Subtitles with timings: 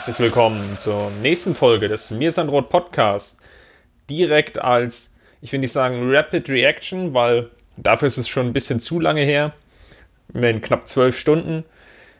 [0.00, 3.38] Herzlich willkommen zur nächsten Folge des Mir Rot Podcast.
[4.08, 8.80] Direkt als, ich will nicht sagen Rapid Reaction, weil dafür ist es schon ein bisschen
[8.80, 9.52] zu lange her,
[10.32, 11.64] in knapp zwölf Stunden,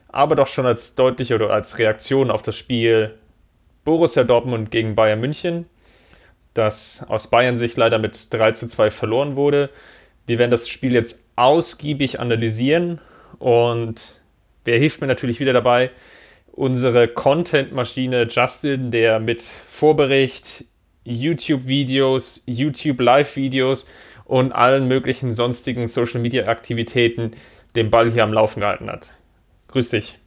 [0.08, 3.14] aber doch schon als deutliche oder als Reaktion auf das Spiel
[3.86, 5.64] Borussia Dortmund gegen Bayern München,
[6.52, 9.70] das aus Bayern Sicht leider mit 3 zu 2 verloren wurde.
[10.26, 13.00] Wir werden das Spiel jetzt ausgiebig analysieren
[13.38, 14.20] und
[14.66, 15.90] wer hilft mir natürlich wieder dabei?
[16.52, 20.64] Unsere Content-Maschine Justin, der mit Vorbericht,
[21.04, 23.88] YouTube-Videos, YouTube-Live-Videos
[24.24, 27.32] und allen möglichen sonstigen Social-Media-Aktivitäten
[27.74, 29.12] den Ball hier am Laufen gehalten hat.
[29.68, 30.18] Grüß dich.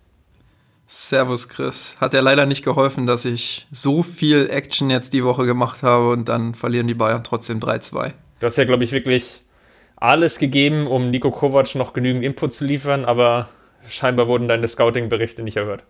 [0.88, 1.96] Servus Chris.
[2.00, 6.10] Hat ja leider nicht geholfen, dass ich so viel Action jetzt die Woche gemacht habe
[6.10, 8.14] und dann verlieren die Bayern trotzdem 3-2.
[8.40, 9.42] Du hast ja, glaube ich, wirklich
[9.96, 13.50] alles gegeben, um Nico Kovac noch genügend Input zu liefern, aber
[13.88, 15.84] scheinbar wurden deine Scouting-Berichte nicht erhört.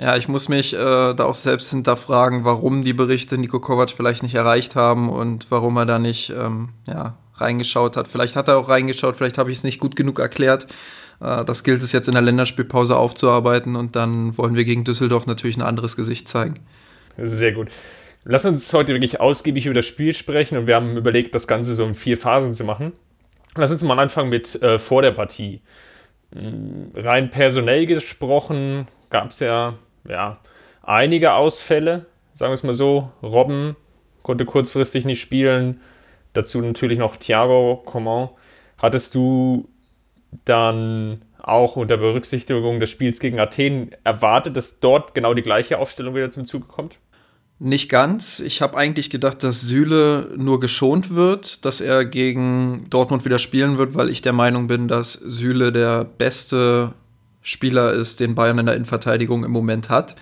[0.00, 4.22] Ja, ich muss mich äh, da auch selbst hinterfragen, warum die Berichte Nico Kovac vielleicht
[4.22, 8.08] nicht erreicht haben und warum er da nicht ähm, ja, reingeschaut hat.
[8.08, 10.66] Vielleicht hat er auch reingeschaut, vielleicht habe ich es nicht gut genug erklärt.
[11.20, 15.26] Äh, das gilt es jetzt in der Länderspielpause aufzuarbeiten und dann wollen wir gegen Düsseldorf
[15.26, 16.54] natürlich ein anderes Gesicht zeigen.
[17.18, 17.68] Sehr gut.
[18.24, 21.74] Lass uns heute wirklich ausgiebig über das Spiel sprechen und wir haben überlegt, das Ganze
[21.74, 22.94] so in vier Phasen zu machen.
[23.54, 25.60] Lass uns mal anfangen mit äh, vor der Partie.
[26.34, 29.74] Hm, rein personell gesprochen gab es ja
[30.08, 30.38] ja,
[30.82, 33.10] einige Ausfälle, sagen wir es mal so.
[33.22, 33.76] Robben
[34.22, 35.80] konnte kurzfristig nicht spielen.
[36.32, 38.28] Dazu natürlich noch Thiago Coman.
[38.78, 39.68] Hattest du
[40.44, 46.14] dann auch unter Berücksichtigung des Spiels gegen Athen erwartet, dass dort genau die gleiche Aufstellung
[46.14, 46.98] wieder zum Zuge kommt?
[47.58, 48.40] Nicht ganz.
[48.40, 53.76] Ich habe eigentlich gedacht, dass Süle nur geschont wird, dass er gegen Dortmund wieder spielen
[53.76, 56.94] wird, weil ich der Meinung bin, dass Süle der beste
[57.42, 60.14] Spieler ist, den Bayern in der Innenverteidigung im Moment hat.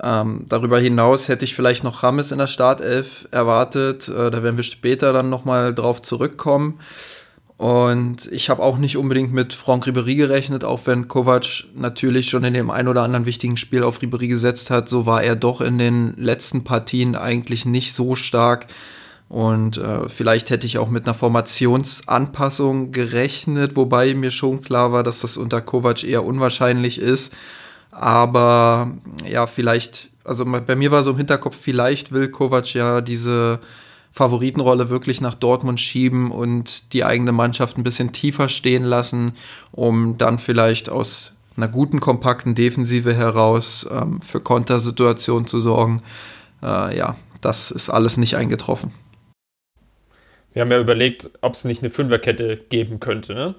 [0.00, 4.08] Ähm, darüber hinaus hätte ich vielleicht noch Rames in der Startelf erwartet.
[4.08, 6.78] Äh, da werden wir später dann nochmal drauf zurückkommen.
[7.58, 12.44] Und ich habe auch nicht unbedingt mit Franck Ribéry gerechnet, auch wenn Kovac natürlich schon
[12.44, 15.60] in dem ein oder anderen wichtigen Spiel auf Ribéry gesetzt hat, so war er doch
[15.60, 18.68] in den letzten Partien eigentlich nicht so stark.
[19.28, 25.02] Und äh, vielleicht hätte ich auch mit einer Formationsanpassung gerechnet, wobei mir schon klar war,
[25.02, 27.36] dass das unter Kovac eher unwahrscheinlich ist.
[27.90, 28.90] Aber
[29.28, 33.60] ja, vielleicht, also bei mir war so im Hinterkopf, vielleicht will Kovac ja diese
[34.12, 39.32] Favoritenrolle wirklich nach Dortmund schieben und die eigene Mannschaft ein bisschen tiefer stehen lassen,
[39.72, 46.02] um dann vielleicht aus einer guten, kompakten Defensive heraus ähm, für Kontersituationen zu sorgen.
[46.62, 48.92] Äh, ja, das ist alles nicht eingetroffen.
[50.52, 53.54] Wir haben ja überlegt, ob es nicht eine Fünferkette geben könnte, ne?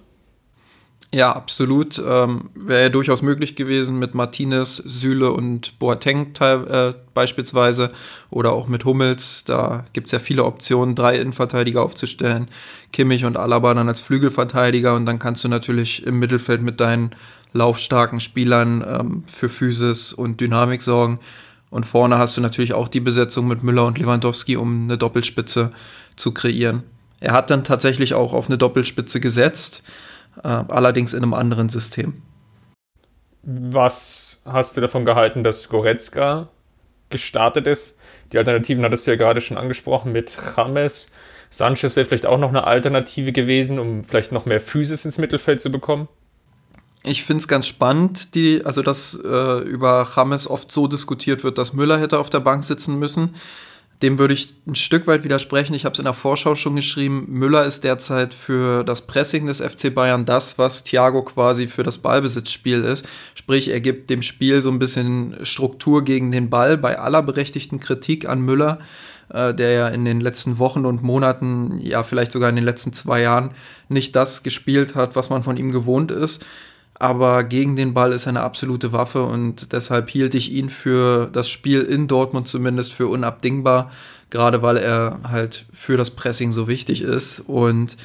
[1.12, 2.00] Ja, absolut.
[2.06, 7.92] Ähm, Wäre ja durchaus möglich gewesen mit Martinez, Süle und Boateng äh, beispielsweise
[8.30, 9.44] oder auch mit Hummels.
[9.44, 12.48] Da gibt es ja viele Optionen, drei Innenverteidiger aufzustellen.
[12.94, 17.16] Kimmich und Alaba dann als Flügelverteidiger und dann kannst du natürlich im Mittelfeld mit deinen
[17.54, 21.20] laufstarken Spielern ähm, für Physis und Dynamik sorgen.
[21.72, 25.72] Und vorne hast du natürlich auch die Besetzung mit Müller und Lewandowski, um eine Doppelspitze
[26.20, 26.84] zu kreieren.
[27.20, 29.84] Er hat dann tatsächlich auch auf eine Doppelspitze gesetzt,
[30.44, 32.22] äh, allerdings in einem anderen System.
[33.42, 36.50] Was hast du davon gehalten, dass Goretzka
[37.10, 37.98] gestartet ist?
[38.32, 41.12] Die Alternativen hattest du ja gerade schon angesprochen mit James.
[41.50, 45.60] Sanchez wäre vielleicht auch noch eine Alternative gewesen, um vielleicht noch mehr Physis ins Mittelfeld
[45.60, 46.08] zu bekommen.
[47.02, 51.58] Ich finde es ganz spannend, die, also dass äh, über James oft so diskutiert wird,
[51.58, 53.36] dass Müller hätte auf der Bank sitzen müssen.
[54.02, 55.74] Dem würde ich ein Stück weit widersprechen.
[55.74, 57.26] Ich habe es in der Vorschau schon geschrieben.
[57.28, 61.98] Müller ist derzeit für das Pressing des FC Bayern das, was Thiago quasi für das
[61.98, 63.08] Ballbesitzspiel ist.
[63.36, 67.80] Sprich, er gibt dem Spiel so ein bisschen Struktur gegen den Ball bei aller berechtigten
[67.80, 68.80] Kritik an Müller,
[69.34, 72.94] äh, der ja in den letzten Wochen und Monaten, ja vielleicht sogar in den letzten
[72.94, 73.52] zwei Jahren
[73.90, 76.46] nicht das gespielt hat, was man von ihm gewohnt ist
[77.00, 81.30] aber gegen den Ball ist er eine absolute Waffe und deshalb hielt ich ihn für
[81.32, 83.90] das Spiel in Dortmund zumindest für unabdingbar,
[84.30, 87.40] gerade weil er halt für das Pressing so wichtig ist.
[87.40, 87.96] Und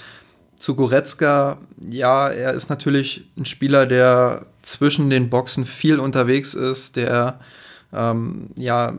[0.55, 1.59] zu Goretzka,
[1.91, 7.41] ja, er ist natürlich ein Spieler, der zwischen den Boxen viel unterwegs ist, der
[7.93, 8.95] ähm, ja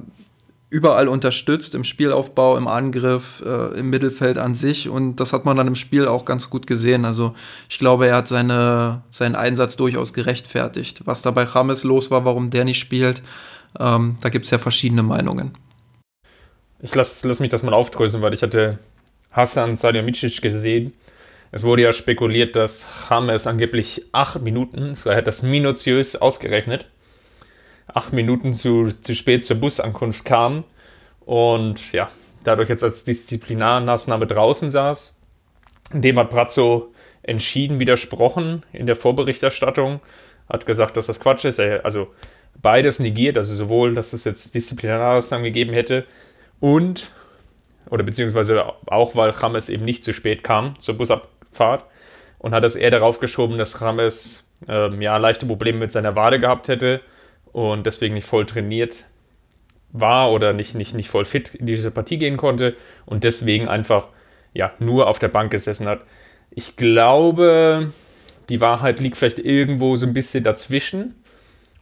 [0.70, 4.90] überall unterstützt, im Spielaufbau, im Angriff, äh, im Mittelfeld an sich.
[4.90, 7.06] Und das hat man dann im Spiel auch ganz gut gesehen.
[7.06, 7.34] Also
[7.70, 11.02] ich glaube, er hat seine, seinen Einsatz durchaus gerechtfertigt.
[11.06, 13.22] Was da bei James los war, warum der nicht spielt,
[13.80, 15.58] ähm, da gibt es ja verschiedene Meinungen.
[16.82, 18.80] Ich lasse lass mich das mal aufdröseln, weil ich hatte
[19.32, 20.94] Hassan Salihamidzic gesehen.
[21.52, 26.88] Es wurde ja spekuliert, dass James angeblich acht Minuten, so er hat das minutiös ausgerechnet,
[27.88, 30.64] acht Minuten zu, zu spät zur Busankunft kam
[31.26, 32.10] und ja,
[32.44, 35.16] dadurch jetzt als Disziplinarmaßnahme draußen saß.
[35.94, 40.00] Dem hat Brazzo entschieden widersprochen in der Vorberichterstattung,
[40.50, 41.60] hat gesagt, dass das Quatsch ist.
[41.60, 42.08] Also
[42.62, 46.06] beides negiert, also sowohl, dass es jetzt Disziplinarmaßnahmen gegeben hätte
[46.60, 47.12] und,
[47.90, 51.84] oder beziehungsweise auch, weil James eben nicht zu spät kam zur Busabfahrt
[52.40, 56.40] und hat es eher darauf geschoben, dass James ähm, ja leichte Probleme mit seiner Wade
[56.40, 57.02] gehabt hätte
[57.56, 59.06] und deswegen nicht voll trainiert
[59.94, 62.76] war oder nicht, nicht, nicht voll fit in diese Partie gehen konnte
[63.06, 64.10] und deswegen einfach
[64.54, 66.02] ja, nur auf der Bank gesessen hat.
[66.52, 67.94] Ich glaube,
[68.50, 71.16] die Wahrheit liegt vielleicht irgendwo so ein bisschen dazwischen.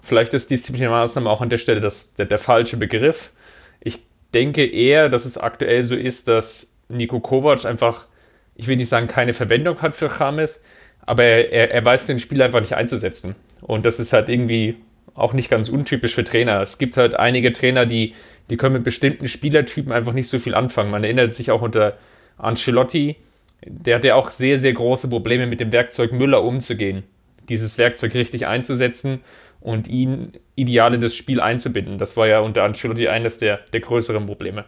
[0.04, 3.32] Vielleicht ist Disziplinarmaßnahme auch an der Stelle das, der, der falsche Begriff.
[3.80, 8.06] Ich denke eher, dass es aktuell so ist, dass Nico Kovac einfach,
[8.54, 10.64] ich will nicht sagen, keine Verwendung hat für James,
[11.02, 13.36] aber er, er, er weiß den Spiel einfach nicht einzusetzen.
[13.62, 14.78] Und das ist halt irgendwie
[15.16, 16.62] auch nicht ganz untypisch für Trainer.
[16.62, 18.14] Es gibt halt einige Trainer, die,
[18.50, 20.92] die können mit bestimmten Spielertypen einfach nicht so viel anfangen.
[20.92, 21.98] Man erinnert sich auch unter
[22.38, 23.18] Ancelotti,
[23.66, 27.04] der hat ja auch sehr, sehr große Probleme mit dem Werkzeug Müller umzugehen.
[27.50, 29.22] Dieses Werkzeug richtig einzusetzen
[29.62, 31.98] und ihn ideal in das Spiel einzubinden.
[31.98, 34.66] Das war ja unter Ancelotti eines der, der größeren Probleme.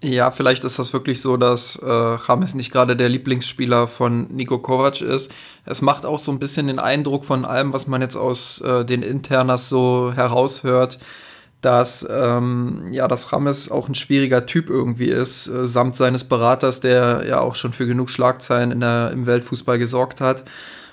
[0.00, 4.58] Ja, vielleicht ist das wirklich so, dass äh, James nicht gerade der Lieblingsspieler von Nico
[4.58, 5.32] Kovac ist.
[5.64, 8.84] Es macht auch so ein bisschen den Eindruck von allem, was man jetzt aus äh,
[8.84, 11.00] den Internas so heraushört,
[11.62, 16.78] dass ähm, ja, dass James auch ein schwieriger Typ irgendwie ist, äh, samt seines Beraters,
[16.78, 20.44] der ja auch schon für genug Schlagzeilen in der, im Weltfußball gesorgt hat.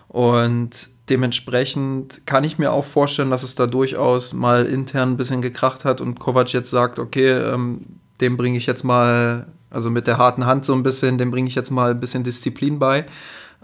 [0.08, 5.44] Und dementsprechend kann ich mir auch vorstellen, dass es da durchaus mal intern ein bisschen
[5.44, 10.08] gekracht hat und Kovac jetzt sagt, okay, ähm, dem bringe ich jetzt mal, also mit
[10.08, 13.06] der harten Hand so ein bisschen, dem bringe ich jetzt mal ein bisschen Disziplin bei.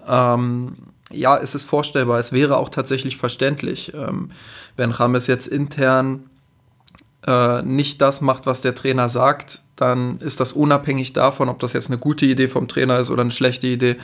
[0.07, 0.75] Ähm,
[1.12, 2.19] ja, es ist vorstellbar.
[2.19, 4.31] Es wäre auch tatsächlich verständlich, ähm,
[4.77, 6.30] wenn Rames jetzt intern
[7.25, 11.74] äh, nicht das macht, was der Trainer sagt, dann ist das unabhängig davon, ob das
[11.74, 13.98] jetzt eine gute Idee vom Trainer ist oder eine schlechte Idee,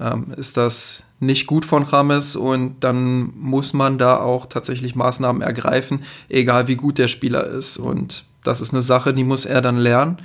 [0.00, 5.42] ähm, ist das nicht gut von Rames und dann muss man da auch tatsächlich Maßnahmen
[5.42, 7.76] ergreifen, egal wie gut der Spieler ist.
[7.76, 10.18] Und das ist eine Sache, die muss er dann lernen.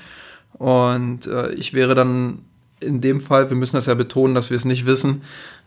[0.53, 2.39] Und äh, ich wäre dann
[2.79, 5.21] in dem Fall, wir müssen das ja betonen, dass wir es nicht wissen,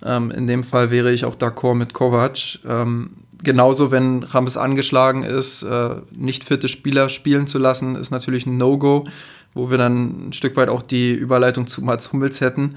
[0.04, 2.60] ähm, in dem Fall wäre ich auch d'accord mit Kovac.
[2.66, 3.10] Ähm,
[3.42, 8.56] genauso, wenn Rames angeschlagen ist, äh, nicht fitte Spieler spielen zu lassen, ist natürlich ein
[8.56, 9.06] No-Go,
[9.54, 12.76] wo wir dann ein Stück weit auch die Überleitung zu Mats Hummels hätten.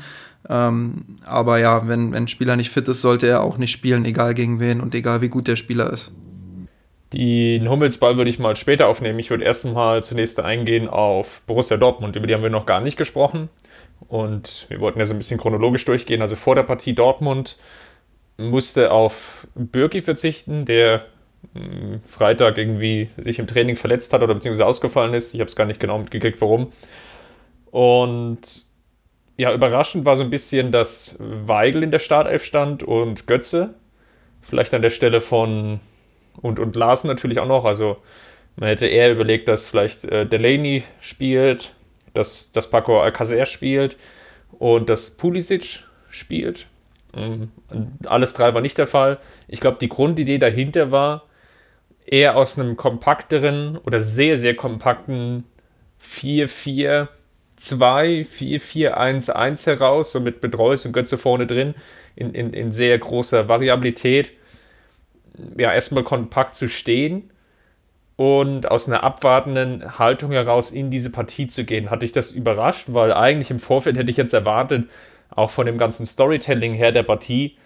[0.49, 4.03] Ähm, aber ja, wenn, wenn ein Spieler nicht fit ist, sollte er auch nicht spielen,
[4.03, 6.11] egal gegen wen und egal wie gut der Spieler ist.
[7.13, 9.19] Den Hummelsball würde ich mal später aufnehmen.
[9.19, 12.15] Ich würde erstmal zunächst eingehen auf Borussia Dortmund.
[12.15, 13.49] Über die haben wir noch gar nicht gesprochen.
[14.07, 16.21] Und wir wollten ja so ein bisschen chronologisch durchgehen.
[16.21, 17.57] Also vor der Partie Dortmund
[18.37, 21.05] musste auf Birki verzichten, der
[21.53, 25.35] hm, Freitag irgendwie sich im Training verletzt hat oder beziehungsweise ausgefallen ist.
[25.35, 26.73] Ich habe es gar nicht genau mitgekriegt, warum.
[27.69, 28.65] Und
[29.37, 33.75] ja, überraschend war so ein bisschen, dass Weigel in der Startelf stand und Götze.
[34.41, 35.79] Vielleicht an der Stelle von
[36.41, 37.65] und, und Larsen natürlich auch noch.
[37.65, 37.97] Also
[38.55, 41.73] man hätte eher überlegt, dass vielleicht äh, Delaney spielt,
[42.13, 43.97] dass, dass Paco Alcacer spielt
[44.51, 46.67] und dass Pulisic spielt.
[47.15, 47.51] Ähm,
[48.05, 49.19] alles drei war nicht der Fall.
[49.47, 51.23] Ich glaube, die Grundidee dahinter war,
[52.05, 55.45] eher aus einem kompakteren oder sehr, sehr kompakten
[56.01, 57.07] 4-4-2,
[57.57, 61.75] 4-4-1-1 heraus, so mit Bedreus und Götze vorne drin,
[62.15, 64.33] in, in, in sehr großer Variabilität
[65.57, 67.31] ja, erstmal kompakt zu stehen
[68.15, 71.89] und aus einer abwartenden Haltung heraus in diese Partie zu gehen.
[71.89, 74.87] Hatte ich das überrascht, weil eigentlich im Vorfeld hätte ich jetzt erwartet,
[75.29, 77.57] auch von dem ganzen Storytelling her der Partie,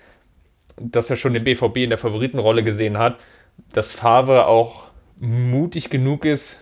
[0.80, 3.20] dass er schon den BVB in der Favoritenrolle gesehen hat,
[3.74, 4.88] dass Favre auch
[5.20, 6.62] mutig genug ist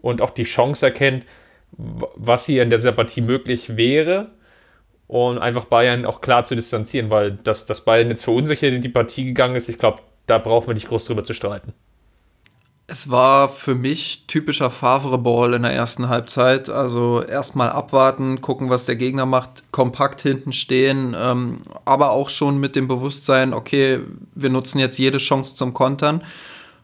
[0.00, 1.24] und auch die Chance erkennt,
[1.72, 4.30] was hier in dieser Partie möglich wäre
[5.08, 8.88] und einfach Bayern auch klar zu distanzieren, weil dass, dass Bayern jetzt verunsichert in die
[8.88, 11.72] Partie gegangen ist, ich glaube, da brauchen wir nicht groß drüber zu streiten.
[12.88, 16.68] Es war für mich typischer Favre-Ball in der ersten Halbzeit.
[16.68, 22.58] Also erstmal abwarten, gucken, was der Gegner macht, kompakt hinten stehen, ähm, aber auch schon
[22.58, 24.00] mit dem Bewusstsein, okay,
[24.36, 26.22] wir nutzen jetzt jede Chance zum Kontern.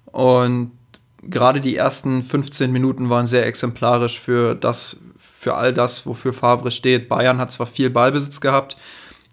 [0.06, 0.72] Und
[1.22, 6.72] gerade die ersten 15 Minuten waren sehr exemplarisch für das, für all das, wofür Favre
[6.72, 7.08] steht.
[7.08, 8.76] Bayern hat zwar viel Ballbesitz gehabt,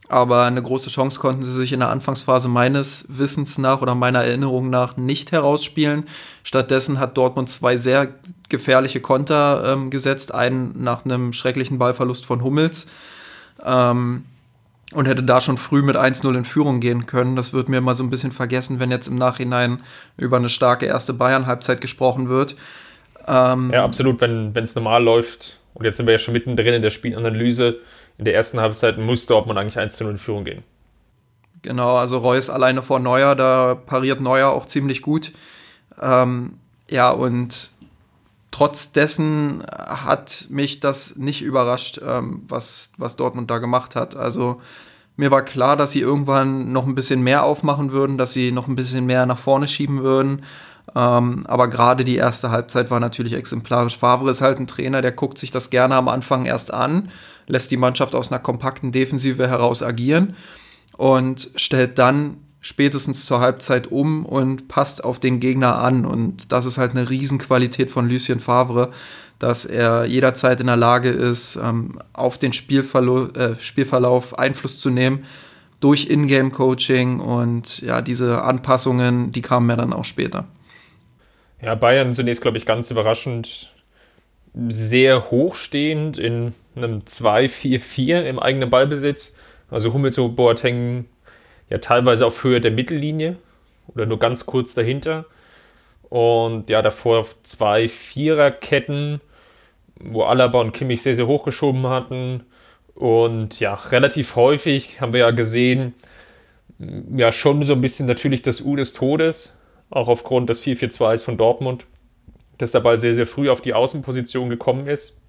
[0.09, 4.23] aber eine große Chance konnten sie sich in der Anfangsphase meines Wissens nach oder meiner
[4.23, 6.05] Erinnerung nach nicht herausspielen.
[6.43, 8.15] Stattdessen hat Dortmund zwei sehr
[8.49, 12.87] gefährliche Konter ähm, gesetzt, einen nach einem schrecklichen Ballverlust von Hummels.
[13.63, 14.25] Ähm,
[14.91, 17.35] und hätte da schon früh mit 1-0 in Führung gehen können.
[17.35, 19.81] Das wird mir mal so ein bisschen vergessen, wenn jetzt im Nachhinein
[20.17, 22.55] über eine starke erste Bayern-Halbzeit gesprochen wird.
[23.27, 25.59] Ähm, ja, absolut, wenn es normal läuft.
[25.75, 27.77] Und jetzt sind wir ja schon mittendrin in der Spielanalyse
[28.19, 30.63] in der ersten Halbzeit muss Dortmund eigentlich 1 zu 0 in Führung gehen.
[31.61, 35.31] Genau, also Reus alleine vor Neuer, da pariert Neuer auch ziemlich gut.
[36.01, 36.53] Ähm,
[36.89, 37.71] ja, und
[38.51, 44.15] trotz dessen hat mich das nicht überrascht, ähm, was, was Dortmund da gemacht hat.
[44.15, 44.61] Also
[45.15, 48.67] mir war klar, dass sie irgendwann noch ein bisschen mehr aufmachen würden, dass sie noch
[48.67, 50.43] ein bisschen mehr nach vorne schieben würden.
[50.95, 53.97] Ähm, aber gerade die erste Halbzeit war natürlich exemplarisch.
[53.97, 57.09] Favre ist halt ein Trainer, der guckt sich das gerne am Anfang erst an,
[57.49, 60.35] lässt die Mannschaft aus einer kompakten Defensive heraus agieren
[60.95, 66.05] und stellt dann spätestens zur Halbzeit um und passt auf den Gegner an.
[66.05, 68.91] Und das ist halt eine Riesenqualität von Lucien Favre,
[69.39, 74.89] dass er jederzeit in der Lage ist, ähm, auf den Spielverlo äh, Spielverlauf Einfluss zu
[74.89, 75.25] nehmen
[75.79, 80.45] durch Ingame-Coaching und ja, diese Anpassungen, die kamen ja dann auch später.
[81.61, 83.69] Ja, Bayern zunächst, glaube ich, ganz überraschend
[84.53, 89.37] sehr hochstehend in einem 2-4-4 im eigenen Ballbesitz.
[89.69, 91.05] Also Hummels und Boateng
[91.69, 93.37] ja teilweise auf Höhe der Mittellinie
[93.87, 95.25] oder nur ganz kurz dahinter.
[96.09, 99.21] Und ja, davor auf zwei Viererketten,
[99.99, 102.45] wo Alaba und Kimmich sehr, sehr hochgeschoben hatten.
[102.95, 105.93] Und ja, relativ häufig haben wir ja gesehen,
[107.15, 111.37] ja, schon so ein bisschen natürlich das U des Todes auch aufgrund des 4-4-2s von
[111.37, 111.85] Dortmund,
[112.59, 115.19] das dabei sehr, sehr früh auf die Außenposition gekommen ist.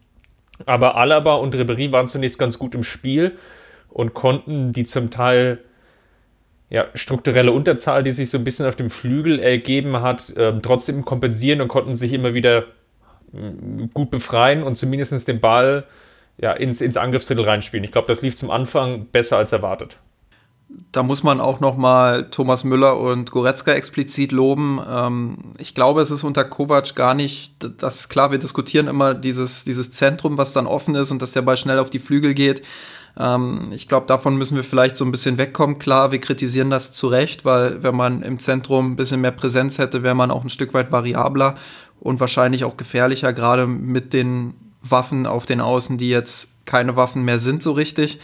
[0.67, 3.39] Aber Alaba und Ribery waren zunächst ganz gut im Spiel
[3.89, 5.59] und konnten die zum Teil
[6.69, 11.05] ja, strukturelle Unterzahl, die sich so ein bisschen auf dem Flügel ergeben hat, äh, trotzdem
[11.05, 12.65] kompensieren und konnten sich immer wieder
[13.33, 15.85] äh, gut befreien und zumindest den Ball
[16.37, 17.85] ja, ins, ins Angriffsdrittel reinspielen.
[17.85, 19.97] Ich glaube, das lief zum Anfang besser als erwartet
[20.93, 24.81] da muss man auch noch mal Thomas Müller und Goretzka explizit loben.
[24.89, 29.15] Ähm, ich glaube, es ist unter Kovac gar nicht, das ist klar, wir diskutieren immer
[29.15, 32.35] dieses, dieses Zentrum, was dann offen ist und dass der Ball schnell auf die Flügel
[32.35, 32.62] geht.
[33.17, 35.79] Ähm, ich glaube, davon müssen wir vielleicht so ein bisschen wegkommen.
[35.79, 39.79] Klar, wir kritisieren das zu Recht, weil wenn man im Zentrum ein bisschen mehr Präsenz
[39.79, 41.57] hätte, wäre man auch ein Stück weit variabler
[42.00, 47.25] und wahrscheinlich auch gefährlicher, gerade mit den Waffen auf den Außen, die jetzt keine Waffen
[47.25, 48.19] mehr sind so richtig.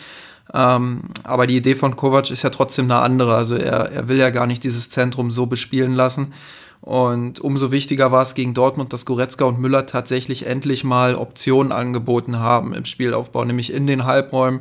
[0.56, 3.34] Ähm, aber die Idee von Kovac ist ja trotzdem eine andere.
[3.34, 6.32] Also er, er will ja gar nicht dieses Zentrum so bespielen lassen.
[6.80, 11.72] Und umso wichtiger war es gegen Dortmund, dass Goretzka und Müller tatsächlich endlich mal Optionen
[11.72, 14.60] angeboten haben im Spielaufbau, nämlich in den Halbräumen,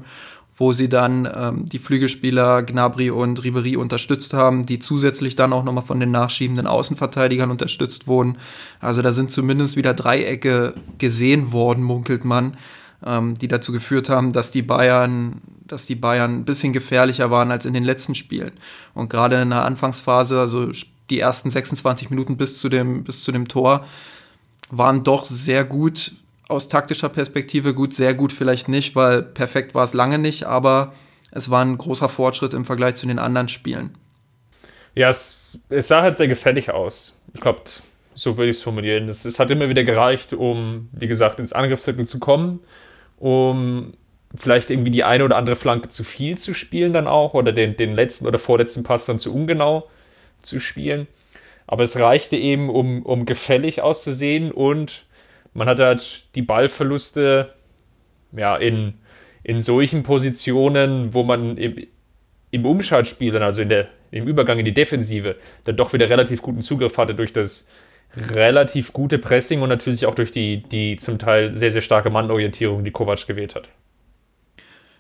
[0.58, 5.64] wo sie dann ähm, die Flügelspieler Gnabry und Ribery unterstützt haben, die zusätzlich dann auch
[5.64, 8.38] nochmal von den nachschiebenden Außenverteidigern unterstützt wurden.
[8.80, 12.58] Also da sind zumindest wieder Dreiecke gesehen worden, munkelt man,
[13.06, 17.52] ähm, die dazu geführt haben, dass die Bayern dass die Bayern ein bisschen gefährlicher waren
[17.52, 18.52] als in den letzten Spielen.
[18.94, 20.70] Und gerade in der Anfangsphase, also
[21.10, 23.86] die ersten 26 Minuten bis zu dem, bis zu dem Tor,
[24.70, 26.14] waren doch sehr gut
[26.48, 27.74] aus taktischer Perspektive.
[27.74, 30.94] Gut, sehr gut vielleicht nicht, weil perfekt war es lange nicht, aber
[31.32, 33.98] es war ein großer Fortschritt im Vergleich zu den anderen Spielen.
[34.94, 37.20] Ja, es, es sah halt sehr gefällig aus.
[37.34, 37.62] Ich glaube,
[38.14, 39.10] so würde ich es formulieren.
[39.10, 42.62] Es, es hat immer wieder gereicht, um, wie gesagt, ins Angriffsviertel zu kommen,
[43.18, 43.94] um
[44.36, 47.78] vielleicht irgendwie die eine oder andere Flanke zu viel zu spielen dann auch oder den,
[47.78, 49.88] den letzten oder vorletzten Pass dann zu ungenau
[50.42, 51.08] zu spielen.
[51.68, 55.06] Aber es reichte eben, um, um gefällig auszusehen und
[55.54, 57.54] man hat halt die Ballverluste
[58.36, 58.96] ja, in,
[59.44, 61.88] in solchen Positionen, wo man im,
[62.52, 66.42] im Umschaltspiel, dann also in der, im Übergang in die Defensive, dann doch wieder relativ
[66.42, 67.70] guten Zugriff hatte durch das
[68.32, 72.84] relativ gute Pressing und natürlich auch durch die, die zum Teil sehr, sehr starke Mannorientierung,
[72.84, 73.70] die Kovac gewählt hat.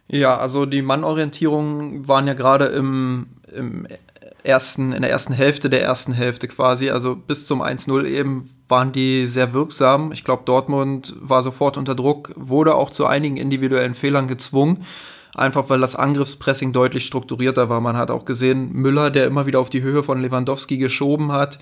[0.07, 3.87] Ja, also die Mannorientierungen waren ja gerade im, im
[4.43, 8.91] ersten, in der ersten Hälfte der ersten Hälfte quasi, also bis zum 1-0 eben, waren
[8.91, 10.11] die sehr wirksam.
[10.11, 14.85] Ich glaube, Dortmund war sofort unter Druck, wurde auch zu einigen individuellen Fehlern gezwungen.
[15.35, 17.81] Einfach weil das Angriffspressing deutlich strukturierter war.
[17.81, 21.59] Man hat auch gesehen, Müller, der immer wieder auf die Höhe von Lewandowski geschoben hat,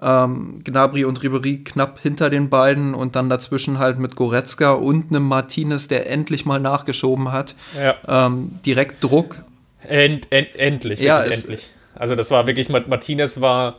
[0.00, 5.10] ähm, Gnabry und Ribery knapp hinter den beiden und dann dazwischen halt mit Goretzka und
[5.10, 7.56] einem Martinez, der endlich mal nachgeschoben hat.
[7.76, 7.96] Ja.
[8.26, 9.42] Ähm, direkt Druck.
[9.82, 11.70] End, end, endlich, ja, endlich.
[11.94, 13.78] Also das war wirklich, Martinez war,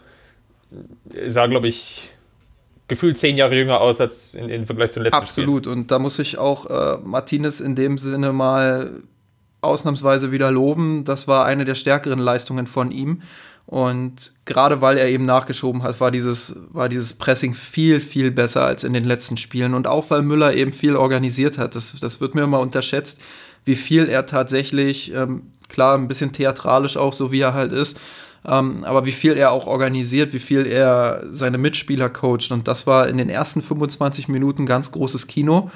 [1.27, 2.10] sah glaube ich
[2.88, 5.66] gefühlt zehn Jahre jünger aus als in, in Vergleich zum letzten Absolut.
[5.66, 5.74] Spiel.
[5.74, 9.04] Und da muss ich auch äh, Martinez in dem Sinne mal
[9.62, 11.04] ausnahmsweise wieder loben.
[11.06, 13.22] Das war eine der stärkeren Leistungen von ihm.
[13.66, 18.64] Und gerade weil er eben nachgeschoben hat, war dieses, war dieses Pressing viel, viel besser
[18.64, 19.74] als in den letzten Spielen.
[19.74, 21.76] Und auch weil Müller eben viel organisiert hat.
[21.76, 23.20] Das, das wird mir immer unterschätzt,
[23.66, 28.00] wie viel er tatsächlich, ähm, klar, ein bisschen theatralisch auch, so wie er halt ist,
[28.46, 32.52] ähm, aber wie viel er auch organisiert, wie viel er seine Mitspieler coacht.
[32.52, 35.70] Und das war in den ersten 25 Minuten ganz großes Kino.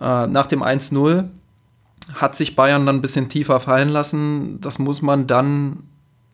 [0.00, 1.28] Äh, nach dem 1-0
[2.14, 4.60] hat sich Bayern dann ein bisschen tiefer fallen lassen.
[4.60, 5.84] Das muss man dann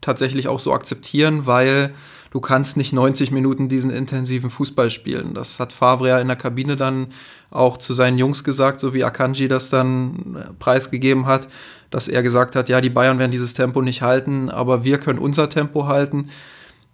[0.01, 1.95] tatsächlich auch so akzeptieren, weil
[2.31, 5.35] du kannst nicht 90 Minuten diesen intensiven Fußball spielen.
[5.35, 7.09] Das hat Favre ja in der Kabine dann
[7.51, 11.49] auch zu seinen Jungs gesagt, so wie Akanji das dann äh, preisgegeben hat,
[11.91, 15.19] dass er gesagt hat, ja, die Bayern werden dieses Tempo nicht halten, aber wir können
[15.19, 16.29] unser Tempo halten.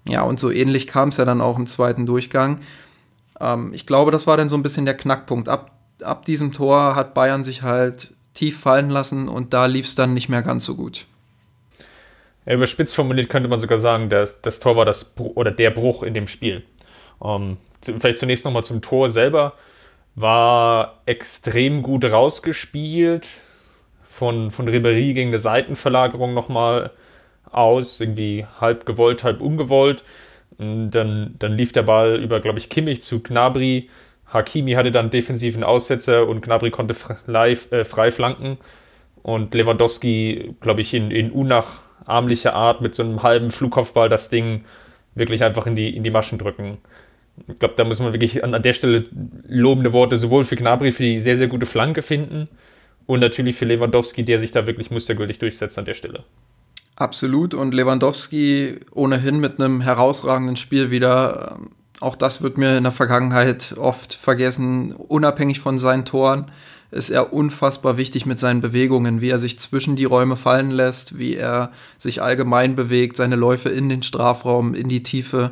[0.09, 2.61] Ja, und so ähnlich kam es ja dann auch im zweiten Durchgang.
[3.41, 5.49] Ähm, ich glaube, das war dann so ein bisschen der Knackpunkt.
[5.49, 9.95] Ab, ab diesem Tor hat Bayern sich halt tief fallen lassen und da lief es
[9.95, 11.07] dann nicht mehr ganz so gut.
[12.47, 16.13] Überspitzt formuliert könnte man sogar sagen, das, das Tor war das oder der Bruch in
[16.15, 16.63] dem Spiel.
[17.19, 19.55] Um, ähm, vielleicht zunächst nochmal zum Tor selber.
[20.15, 23.29] War extrem gut rausgespielt.
[24.03, 26.91] Von, von Ribéry gegen eine Seitenverlagerung nochmal
[27.51, 28.01] aus.
[28.01, 30.05] Irgendwie halb gewollt, halb ungewollt.
[30.59, 33.89] Dann, dann lief der Ball über, glaube ich, Kimmich zu Gnabry.
[34.35, 38.59] Hakimi hatte dann defensiven Aussetzer und Gnabry konnte frei, äh, frei flanken.
[39.23, 44.29] Und Lewandowski, glaube ich, in, in Unach armliche Art mit so einem halben Flugkopfball das
[44.29, 44.65] Ding
[45.15, 46.79] wirklich einfach in die, in die Maschen drücken.
[47.49, 49.05] Ich glaube, da muss man wirklich an, an der Stelle
[49.47, 52.49] lobende Worte sowohl für Gnabry für die sehr, sehr gute Flanke finden
[53.07, 56.25] und natürlich für Lewandowski, der sich da wirklich mustergültig durchsetzt an der Stelle.
[56.97, 61.59] Absolut und Lewandowski ohnehin mit einem herausragenden Spiel wieder.
[62.01, 66.51] Auch das wird mir in der Vergangenheit oft vergessen, unabhängig von seinen Toren
[66.95, 71.19] ist er unfassbar wichtig mit seinen Bewegungen, wie er sich zwischen die Räume fallen lässt,
[71.19, 75.51] wie er sich allgemein bewegt, seine Läufe in den Strafraum, in die Tiefe,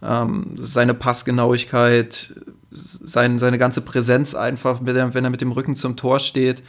[0.00, 2.34] ähm, seine Passgenauigkeit,
[2.70, 6.62] sein, seine ganze Präsenz einfach, wenn er, wenn er mit dem Rücken zum Tor steht.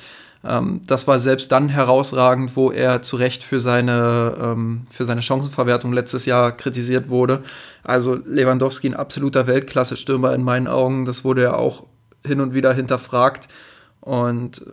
[0.47, 5.21] Ähm, das war selbst dann herausragend, wo er zu Recht für seine, ähm, für seine
[5.21, 7.43] Chancenverwertung letztes Jahr kritisiert wurde.
[7.83, 11.05] Also Lewandowski ein absoluter Weltklasse-Stürmer in meinen Augen.
[11.05, 11.83] Das wurde ja auch
[12.25, 13.49] hin und wieder hinterfragt.
[13.99, 14.65] Und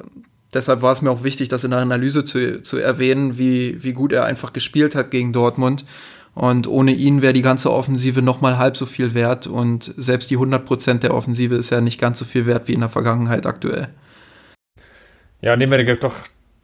[0.52, 3.92] deshalb war es mir auch wichtig, das in der Analyse zu, zu erwähnen, wie, wie
[3.92, 5.84] gut er einfach gespielt hat gegen Dortmund.
[6.34, 9.48] Und ohne ihn wäre die ganze Offensive nochmal halb so viel wert.
[9.48, 12.80] Und selbst die 100% der Offensive ist ja nicht ganz so viel wert wie in
[12.80, 13.88] der Vergangenheit aktuell.
[15.44, 16.14] Ja, nehmen wir doch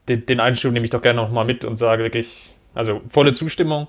[0.08, 3.88] den, den Einstieg nehme ich doch gerne nochmal mit und sage wirklich, also volle Zustimmung.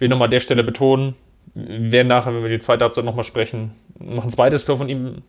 [0.00, 1.14] Will nochmal an der Stelle betonen,
[1.54, 5.22] werden nachher, wenn wir die zweite Halbzeit nochmal sprechen, noch ein zweites Tor von ihm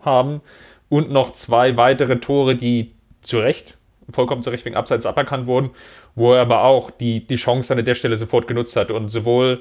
[0.00, 0.40] haben
[0.88, 3.76] und noch zwei weitere Tore, die zu Recht,
[4.10, 5.70] vollkommen zu Recht wegen Abseits aberkannt wurden,
[6.14, 9.60] wo er aber auch die, die Chance an der Stelle sofort genutzt hat und sowohl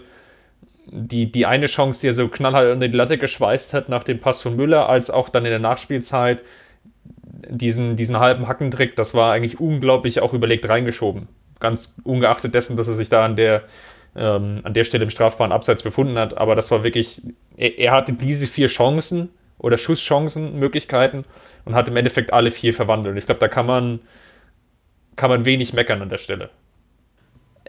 [0.85, 4.21] die, die eine Chance, die er so knallhart unter die Latte geschweißt hat nach dem
[4.21, 6.39] Pass von Müller, als auch dann in der Nachspielzeit
[7.49, 11.27] diesen, diesen halben Hackentrick, das war eigentlich unglaublich auch überlegt reingeschoben.
[11.59, 13.63] Ganz ungeachtet dessen, dass er sich da an der,
[14.15, 16.37] ähm, an der Stelle im strafbaren Abseits befunden hat.
[16.37, 17.21] Aber das war wirklich,
[17.55, 21.25] er, er hatte diese vier Chancen oder Schusschancen, Möglichkeiten
[21.65, 23.17] und hat im Endeffekt alle vier verwandelt.
[23.17, 23.99] Ich glaube, da kann man,
[25.15, 26.49] kann man wenig meckern an der Stelle.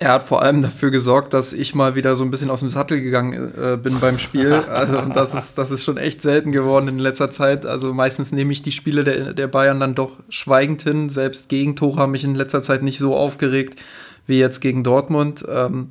[0.01, 2.71] Er hat vor allem dafür gesorgt, dass ich mal wieder so ein bisschen aus dem
[2.71, 4.53] Sattel gegangen äh, bin beim Spiel.
[4.71, 7.67] Also das ist, das ist schon echt selten geworden in letzter Zeit.
[7.67, 11.09] Also meistens nehme ich die Spiele der, der Bayern dann doch schweigend hin.
[11.09, 13.81] Selbst Gegentore haben mich in letzter Zeit nicht so aufgeregt
[14.29, 15.45] wie jetzt gegen Dortmund.
[15.49, 15.91] Ähm,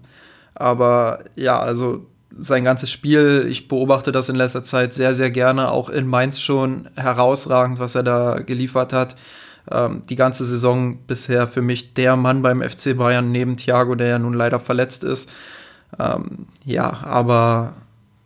[0.56, 2.06] aber ja, also
[2.40, 6.40] sein ganzes Spiel, ich beobachte das in letzter Zeit sehr, sehr gerne, auch in Mainz
[6.40, 9.18] schon herausragend, was er da geliefert hat.
[9.72, 14.08] Ähm, die ganze Saison bisher für mich der Mann beim FC Bayern neben Thiago, der
[14.08, 15.32] ja nun leider verletzt ist.
[16.00, 17.74] Ähm, ja, aber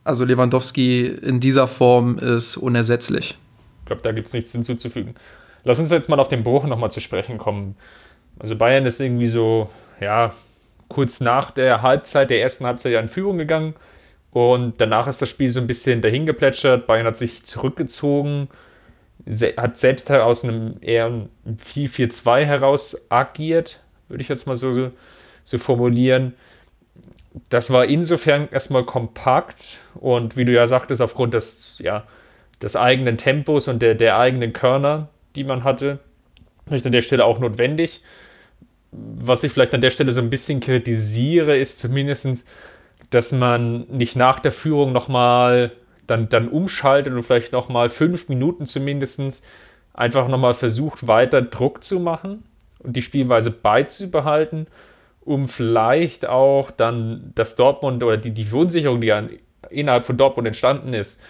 [0.03, 3.37] also Lewandowski in dieser Form ist unersetzlich.
[3.81, 5.15] Ich glaube, da gibt es nichts hinzuzufügen.
[5.63, 7.75] Lass uns jetzt mal auf den Bruch nochmal zu sprechen kommen.
[8.39, 10.33] Also Bayern ist irgendwie so, ja,
[10.87, 13.75] kurz nach der Halbzeit, der ersten Halbzeit ja in Führung gegangen
[14.31, 16.87] und danach ist das Spiel so ein bisschen dahin geplätschert.
[16.87, 18.47] Bayern hat sich zurückgezogen,
[19.57, 24.91] hat selbst aus einem eher 4-4-2 heraus agiert, würde ich jetzt mal so,
[25.43, 26.33] so formulieren.
[27.49, 32.03] Das war insofern erstmal kompakt und wie du ja sagtest, aufgrund des, ja,
[32.61, 35.99] des eigenen Tempos und der, der eigenen Körner, die man hatte,
[36.67, 38.03] vielleicht an der Stelle auch notwendig.
[38.91, 42.45] Was ich vielleicht an der Stelle so ein bisschen kritisiere, ist zumindestens
[43.11, 45.73] dass man nicht nach der Führung nochmal
[46.07, 49.45] dann, dann umschaltet und vielleicht nochmal fünf Minuten zumindest
[49.93, 52.43] einfach nochmal versucht, weiter Druck zu machen
[52.79, 54.67] und die Spielweise beizubehalten,
[55.21, 59.23] um vielleicht auch dann das Dortmund oder die, die Verunsicherung, die ja
[59.69, 61.21] innerhalb von Dortmund entstanden ist,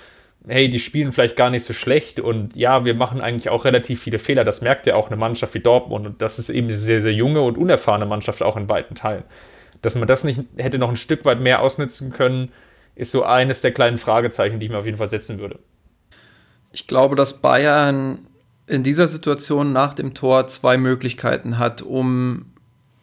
[0.47, 4.01] hey, die spielen vielleicht gar nicht so schlecht und ja, wir machen eigentlich auch relativ
[4.01, 4.43] viele Fehler.
[4.43, 7.13] Das merkt ja auch eine Mannschaft wie Dortmund und das ist eben eine sehr, sehr
[7.13, 9.23] junge und unerfahrene Mannschaft auch in weiten Teilen.
[9.81, 12.51] Dass man das nicht hätte noch ein Stück weit mehr ausnutzen können,
[12.95, 15.59] ist so eines der kleinen Fragezeichen, die ich mir auf jeden Fall setzen würde.
[16.71, 18.27] Ich glaube, dass Bayern
[18.67, 22.45] in dieser Situation nach dem Tor zwei Möglichkeiten hat, um,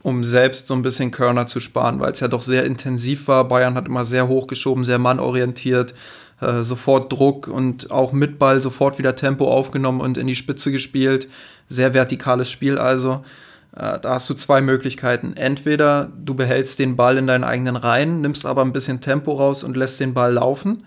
[0.03, 3.46] um selbst so ein bisschen Körner zu sparen, weil es ja doch sehr intensiv war.
[3.46, 5.94] Bayern hat immer sehr hochgeschoben, sehr mannorientiert,
[6.40, 10.72] äh, sofort Druck und auch mit Ball sofort wieder Tempo aufgenommen und in die Spitze
[10.72, 11.29] gespielt.
[11.68, 13.22] Sehr vertikales Spiel also.
[13.76, 15.35] Äh, da hast du zwei Möglichkeiten.
[15.37, 19.64] Entweder du behältst den Ball in deinen eigenen Reihen, nimmst aber ein bisschen Tempo raus
[19.64, 20.85] und lässt den Ball laufen.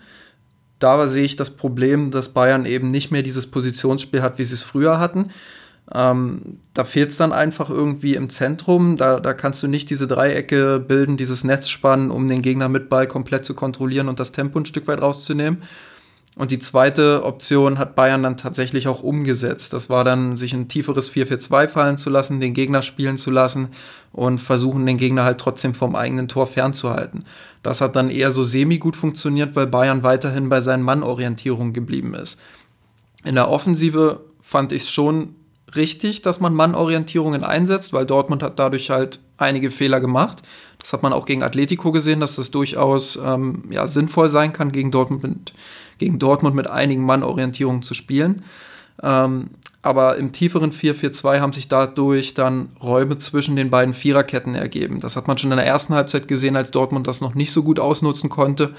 [0.78, 4.54] Da sehe ich das Problem, dass Bayern eben nicht mehr dieses Positionsspiel hat, wie sie
[4.54, 5.30] es früher hatten.
[5.94, 8.96] Ähm, da fehlt es dann einfach irgendwie im Zentrum.
[8.96, 12.88] Da, da kannst du nicht diese Dreiecke bilden, dieses Netz spannen, um den Gegner mit
[12.88, 15.62] Ball komplett zu kontrollieren und das Tempo ein Stück weit rauszunehmen.
[16.34, 19.74] Und die zweite Option hat Bayern dann tatsächlich auch umgesetzt.
[19.74, 23.68] Das war dann, sich ein tieferes 4-4-2 fallen zu lassen, den Gegner spielen zu lassen
[24.12, 27.24] und versuchen, den Gegner halt trotzdem vom eigenen Tor fernzuhalten.
[27.62, 32.14] Das hat dann eher so semi gut funktioniert, weil Bayern weiterhin bei seinen Mannorientierungen geblieben
[32.14, 32.40] ist.
[33.24, 35.36] In der Offensive fand ich es schon
[35.76, 40.42] richtig, dass man Mannorientierungen einsetzt, weil Dortmund hat dadurch halt einige Fehler gemacht.
[40.82, 44.72] Das hat man auch gegen Atletico gesehen, dass das durchaus ähm, ja, sinnvoll sein kann,
[44.72, 45.52] gegen Dortmund mit,
[45.98, 48.42] gegen Dortmund mit einigen Mannorientierungen zu spielen.
[49.02, 49.50] Ähm,
[49.84, 55.00] aber im tieferen 4-4-2 haben sich dadurch dann Räume zwischen den beiden Viererketten ergeben.
[55.00, 57.64] Das hat man schon in der ersten Halbzeit gesehen, als Dortmund das noch nicht so
[57.64, 58.74] gut ausnutzen konnte,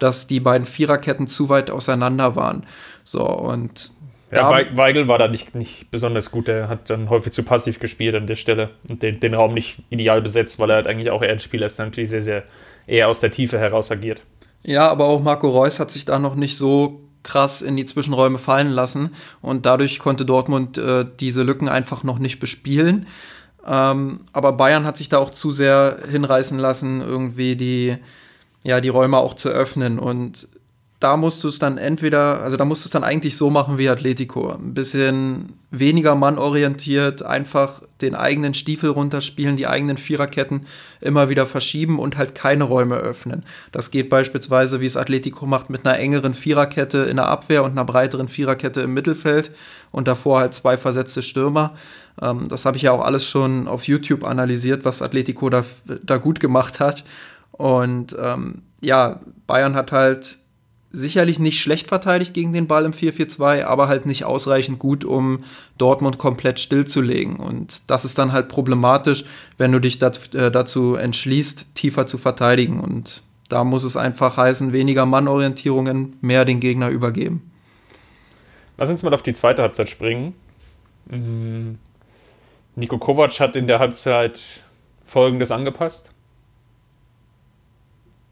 [0.00, 2.64] dass die beiden Viererketten zu weit auseinander waren.
[3.04, 3.92] So, und
[4.30, 6.48] ja, Weigel war da nicht, nicht besonders gut.
[6.48, 9.82] Er hat dann häufig zu passiv gespielt an der Stelle und den, den Raum nicht
[9.90, 12.44] ideal besetzt, weil er halt eigentlich auch eher ein Spieler ist, der natürlich sehr, sehr
[12.86, 14.22] eher aus der Tiefe heraus agiert.
[14.62, 18.38] Ja, aber auch Marco Reus hat sich da noch nicht so krass in die Zwischenräume
[18.38, 19.10] fallen lassen
[19.40, 23.06] und dadurch konnte Dortmund äh, diese Lücken einfach noch nicht bespielen.
[23.66, 27.96] Ähm, aber Bayern hat sich da auch zu sehr hinreißen lassen, irgendwie die,
[28.62, 30.48] ja, die Räume auch zu öffnen und
[31.00, 33.78] da musst du es dann entweder, also da musst du es dann eigentlich so machen
[33.78, 34.52] wie Atletico.
[34.52, 40.66] Ein bisschen weniger mannorientiert, einfach den eigenen Stiefel runterspielen, die eigenen Viererketten
[41.00, 43.44] immer wieder verschieben und halt keine Räume öffnen.
[43.70, 47.72] Das geht beispielsweise, wie es Atletico macht, mit einer engeren Viererkette in der Abwehr und
[47.72, 49.52] einer breiteren Viererkette im Mittelfeld
[49.92, 51.74] und davor halt zwei versetzte Stürmer.
[52.20, 55.64] Ähm, das habe ich ja auch alles schon auf YouTube analysiert, was Atletico da,
[56.02, 57.04] da gut gemacht hat.
[57.52, 60.38] Und ähm, ja, Bayern hat halt
[60.90, 65.44] sicherlich nicht schlecht verteidigt gegen den Ball im 4-4-2, aber halt nicht ausreichend gut, um
[65.76, 67.36] Dortmund komplett stillzulegen.
[67.36, 69.24] Und das ist dann halt problematisch,
[69.58, 72.80] wenn du dich äh, dazu entschließt, tiefer zu verteidigen.
[72.80, 77.50] Und da muss es einfach heißen, weniger Mannorientierungen, mehr den Gegner übergeben.
[78.78, 80.34] Lass uns mal auf die zweite Halbzeit springen.
[81.06, 81.78] Mhm.
[82.76, 84.40] Nico Kovac hat in der Halbzeit
[85.02, 86.12] Folgendes angepasst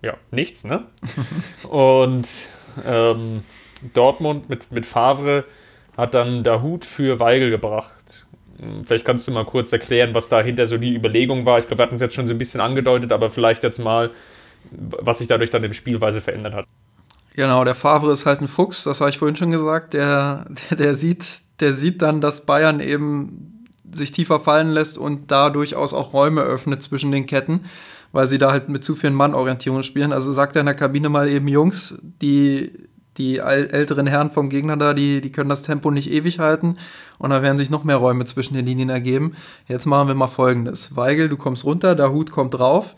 [0.07, 0.85] ja, nichts, ne?
[1.69, 2.29] und
[2.85, 3.43] ähm,
[3.93, 5.45] Dortmund mit, mit Favre
[5.97, 8.27] hat dann Dahut für Weigel gebracht.
[8.59, 11.59] Hm, vielleicht kannst du mal kurz erklären, was dahinter so die Überlegung war.
[11.59, 14.11] Ich glaube, wir hatten es jetzt schon so ein bisschen angedeutet, aber vielleicht jetzt mal,
[14.71, 16.65] was sich dadurch dann in der Spielweise verändert hat.
[17.35, 19.93] Genau, der Favre ist halt ein Fuchs, das habe ich vorhin schon gesagt.
[19.93, 21.27] Der, der, der, sieht,
[21.61, 26.43] der sieht dann, dass Bayern eben sich tiefer fallen lässt und da durchaus auch Räume
[26.43, 27.65] öffnet zwischen den Ketten
[28.17, 30.11] weil sie da halt mit zu vielen Mann-Orientierungen spielen.
[30.11, 32.73] Also sagt er in der Kabine mal eben, Jungs, die,
[33.19, 36.79] die älteren Herren vom Gegner da, die, die können das Tempo nicht ewig halten
[37.19, 39.35] und da werden sich noch mehr Räume zwischen den Linien ergeben.
[39.69, 40.97] Jetzt machen wir mal folgendes.
[40.97, 42.97] Weigel, du kommst runter, der Hut kommt drauf.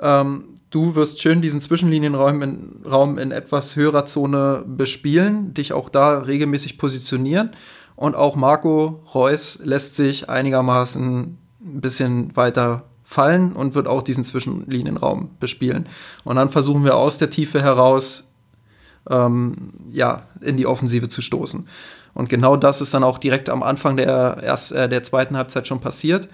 [0.00, 5.90] Ähm, du wirst schön diesen Zwischenlinienraum in, Raum in etwas höherer Zone bespielen, dich auch
[5.90, 7.50] da regelmäßig positionieren.
[7.94, 14.24] Und auch Marco Reus lässt sich einigermaßen ein bisschen weiter fallen und wird auch diesen
[14.24, 15.86] Zwischenlinienraum bespielen.
[16.24, 18.24] Und dann versuchen wir aus der Tiefe heraus
[19.08, 21.68] ähm, ja, in die Offensive zu stoßen.
[22.14, 25.68] Und genau das ist dann auch direkt am Anfang der, erst, äh, der zweiten Halbzeit
[25.68, 26.28] schon passiert.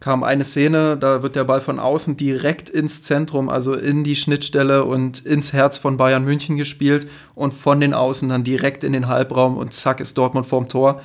[0.00, 4.16] Kam eine Szene, da wird der Ball von außen direkt ins Zentrum, also in die
[4.16, 8.92] Schnittstelle und ins Herz von Bayern München gespielt und von den Außen dann direkt in
[8.92, 11.02] den Halbraum und zack ist Dortmund vorm Tor.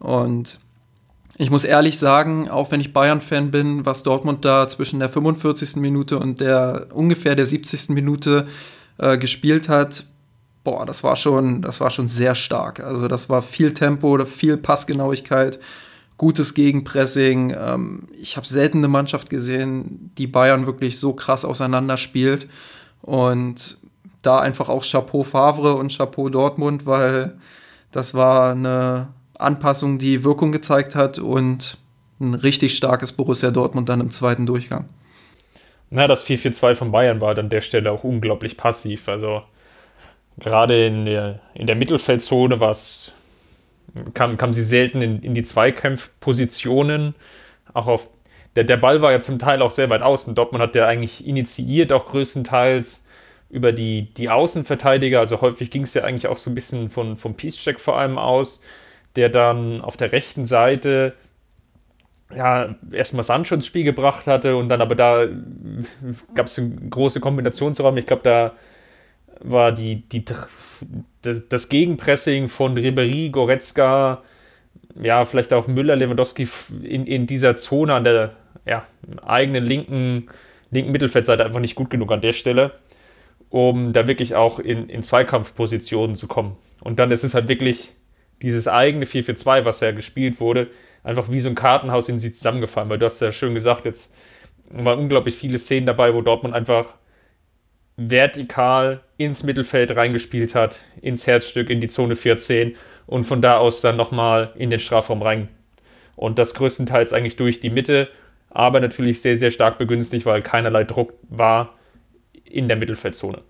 [0.00, 0.58] Und
[1.38, 5.76] ich muss ehrlich sagen, auch wenn ich Bayern-Fan bin, was Dortmund da zwischen der 45.
[5.76, 7.90] Minute und der ungefähr der 70.
[7.90, 8.48] Minute
[8.98, 10.04] äh, gespielt hat,
[10.64, 12.80] boah, das war schon, das war schon sehr stark.
[12.80, 15.60] Also das war viel Tempo, viel Passgenauigkeit,
[16.16, 17.56] gutes Gegenpressing.
[17.56, 22.48] Ähm, ich habe selten eine Mannschaft gesehen, die Bayern wirklich so krass auseinanderspielt.
[23.00, 23.78] Und
[24.22, 27.38] da einfach auch Chapeau Favre und Chapeau Dortmund, weil
[27.92, 31.78] das war eine Anpassung, die Wirkung gezeigt hat und
[32.20, 34.88] ein richtig starkes Borussia Dortmund dann im zweiten Durchgang.
[35.90, 39.08] Na, das 4-4-2 von Bayern war an der Stelle auch unglaublich passiv.
[39.08, 39.42] Also
[40.38, 42.58] gerade in der, in der Mittelfeldzone
[44.14, 47.14] kam, kam sie selten in, in die Zweikampfpositionen.
[47.72, 48.08] Auch auf
[48.56, 50.34] der, der Ball war ja zum Teil auch sehr weit außen.
[50.34, 53.04] Dortmund hat ja eigentlich initiiert, auch größtenteils
[53.50, 55.20] über die, die Außenverteidiger.
[55.20, 58.18] Also häufig ging es ja eigentlich auch so ein bisschen von, vom Peace-Check vor allem
[58.18, 58.60] aus,
[59.16, 61.14] der dann auf der rechten Seite
[62.34, 65.26] ja, erstmal Sancho ins Spiel gebracht hatte und dann aber da
[66.34, 68.00] gab es eine große Kombinationsräume.
[68.00, 68.52] Ich glaube, da
[69.40, 70.24] war die, die,
[71.22, 74.22] das Gegenpressing von Ribery, Goretzka,
[75.00, 76.48] ja, vielleicht auch Müller, Lewandowski
[76.82, 78.32] in, in dieser Zone an der
[78.66, 78.86] ja,
[79.24, 80.28] eigenen linken,
[80.70, 82.72] linken Mittelfeldseite einfach nicht gut genug an der Stelle,
[83.48, 86.56] um da wirklich auch in, in Zweikampfpositionen zu kommen.
[86.80, 87.94] Und dann ist es halt wirklich
[88.42, 90.68] dieses eigene 4-4-2, was ja gespielt wurde,
[91.02, 94.14] einfach wie so ein Kartenhaus in sie zusammengefallen, weil du hast ja schön gesagt, jetzt
[94.70, 96.96] waren unglaublich viele Szenen dabei, wo Dortmund einfach
[97.96, 103.80] vertikal ins Mittelfeld reingespielt hat, ins Herzstück, in die Zone 14 und von da aus
[103.80, 105.48] dann nochmal in den Strafraum rein.
[106.14, 108.08] Und das größtenteils eigentlich durch die Mitte,
[108.50, 111.74] aber natürlich sehr, sehr stark begünstigt, weil keinerlei Druck war
[112.44, 113.42] in der Mittelfeldzone.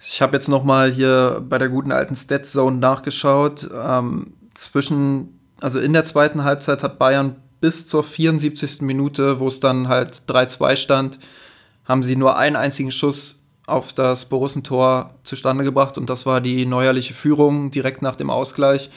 [0.00, 3.68] Ich habe jetzt nochmal hier bei der guten alten Stat Zone nachgeschaut.
[3.74, 8.82] Ähm, zwischen, also in der zweiten Halbzeit hat Bayern bis zur 74.
[8.82, 11.18] Minute, wo es dann halt 3-2 stand,
[11.84, 16.64] haben sie nur einen einzigen Schuss auf das Borussentor zustande gebracht und das war die
[16.64, 18.90] neuerliche Führung direkt nach dem Ausgleich.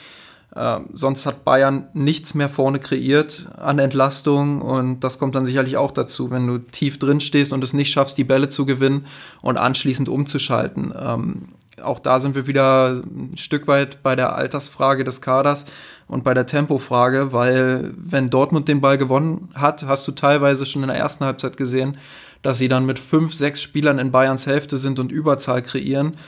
[0.54, 5.78] Äh, sonst hat Bayern nichts mehr vorne kreiert an Entlastung und das kommt dann sicherlich
[5.78, 9.06] auch dazu, wenn du tief drin stehst und es nicht schaffst, die Bälle zu gewinnen
[9.40, 10.92] und anschließend umzuschalten.
[10.98, 11.48] Ähm,
[11.82, 15.64] auch da sind wir wieder ein Stück weit bei der Altersfrage des Kaders
[16.06, 20.82] und bei der Tempofrage, weil wenn Dortmund den Ball gewonnen hat, hast du teilweise schon
[20.82, 21.96] in der ersten Halbzeit gesehen,
[22.42, 26.18] dass sie dann mit fünf, sechs Spielern in Bayerns Hälfte sind und Überzahl kreieren.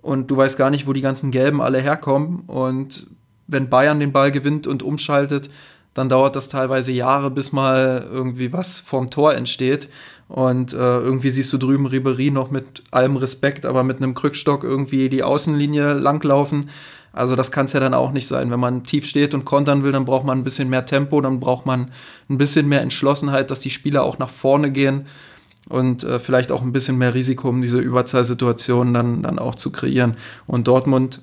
[0.00, 2.40] Und du weißt gar nicht, wo die ganzen Gelben alle herkommen.
[2.46, 3.06] Und
[3.46, 5.50] wenn Bayern den Ball gewinnt und umschaltet,
[5.94, 9.88] dann dauert das teilweise Jahre, bis mal irgendwie was vorm Tor entsteht.
[10.28, 14.64] Und äh, irgendwie siehst du drüben Ribery noch mit allem Respekt, aber mit einem Krückstock
[14.64, 16.70] irgendwie die Außenlinie langlaufen.
[17.12, 18.50] Also das kann es ja dann auch nicht sein.
[18.50, 21.38] Wenn man tief steht und kontern will, dann braucht man ein bisschen mehr Tempo, dann
[21.38, 21.92] braucht man
[22.28, 25.06] ein bisschen mehr Entschlossenheit, dass die Spieler auch nach vorne gehen
[25.68, 29.70] und äh, vielleicht auch ein bisschen mehr Risiko, um diese Überzahlsituation dann, dann auch zu
[29.70, 30.16] kreieren.
[30.46, 31.20] Und Dortmund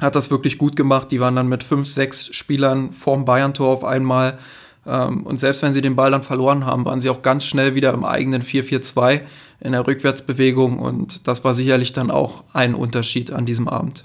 [0.00, 1.10] hat das wirklich gut gemacht.
[1.10, 4.38] Die waren dann mit fünf, sechs Spielern vorm Bayern-Tor auf einmal.
[4.86, 7.74] Ähm, und selbst wenn sie den Ball dann verloren haben, waren sie auch ganz schnell
[7.74, 9.22] wieder im eigenen 4-4-2
[9.60, 10.78] in der Rückwärtsbewegung.
[10.78, 14.04] Und das war sicherlich dann auch ein Unterschied an diesem Abend.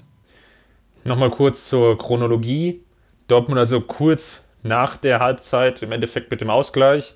[1.04, 2.82] Nochmal kurz zur Chronologie.
[3.26, 7.14] Dortmund also kurz nach der Halbzeit, im Endeffekt mit dem Ausgleich,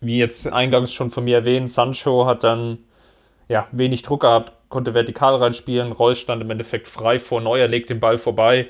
[0.00, 2.78] wie jetzt eingangs schon von mir erwähnt, Sancho hat dann
[3.48, 5.92] ja, wenig Druck gehabt, konnte vertikal reinspielen.
[5.92, 8.68] Reus stand im Endeffekt frei vor Neuer, legt den Ball vorbei.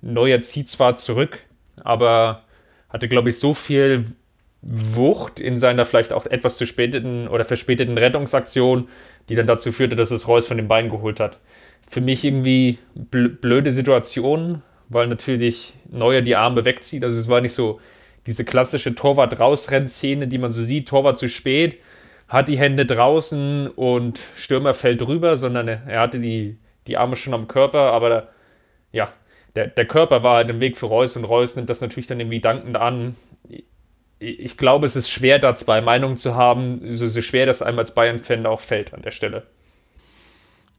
[0.00, 1.40] Neuer zieht zwar zurück,
[1.82, 2.44] aber
[2.88, 4.06] hatte, glaube ich, so viel
[4.62, 8.88] Wucht in seiner vielleicht auch etwas zu späteten oder verspäteten Rettungsaktion,
[9.28, 11.38] die dann dazu führte, dass es Reus von den Beinen geholt hat.
[11.88, 17.02] Für mich irgendwie blöde Situation, weil natürlich Neuer die Arme wegzieht.
[17.02, 17.80] Also es war nicht so
[18.26, 21.78] diese klassische Torwart-Rausrenn-Szene, die man so sieht, Torwart zu spät,
[22.30, 27.34] hat die Hände draußen und Stürmer fällt drüber, sondern er hatte die, die Arme schon
[27.34, 28.28] am Körper, aber
[28.92, 29.12] ja,
[29.56, 32.20] der, der Körper war halt im Weg für Reus und Reus nimmt das natürlich dann
[32.20, 33.16] irgendwie dankend an.
[34.20, 37.80] Ich glaube, es ist schwer, da zwei Meinungen zu haben, so, so schwer das einem
[37.80, 39.42] als Bayern-Fan auch fällt an der Stelle.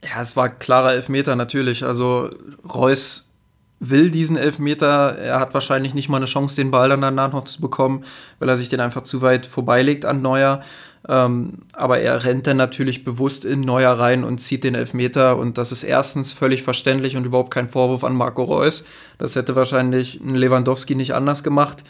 [0.02, 1.84] Ja, es war klarer Elfmeter natürlich.
[1.84, 2.30] Also
[2.64, 3.30] Reus
[3.78, 5.18] will diesen Elfmeter.
[5.18, 8.04] Er hat wahrscheinlich nicht mal eine Chance, den Ball dann danach noch zu bekommen,
[8.38, 10.62] weil er sich den einfach zu weit vorbeilegt an Neuer.
[11.08, 15.36] Ähm, aber er rennt dann natürlich bewusst in Neuer rein und zieht den Elfmeter.
[15.36, 18.84] Und das ist erstens völlig verständlich und überhaupt kein Vorwurf an Marco Reus.
[19.18, 21.82] Das hätte wahrscheinlich ein Lewandowski nicht anders gemacht.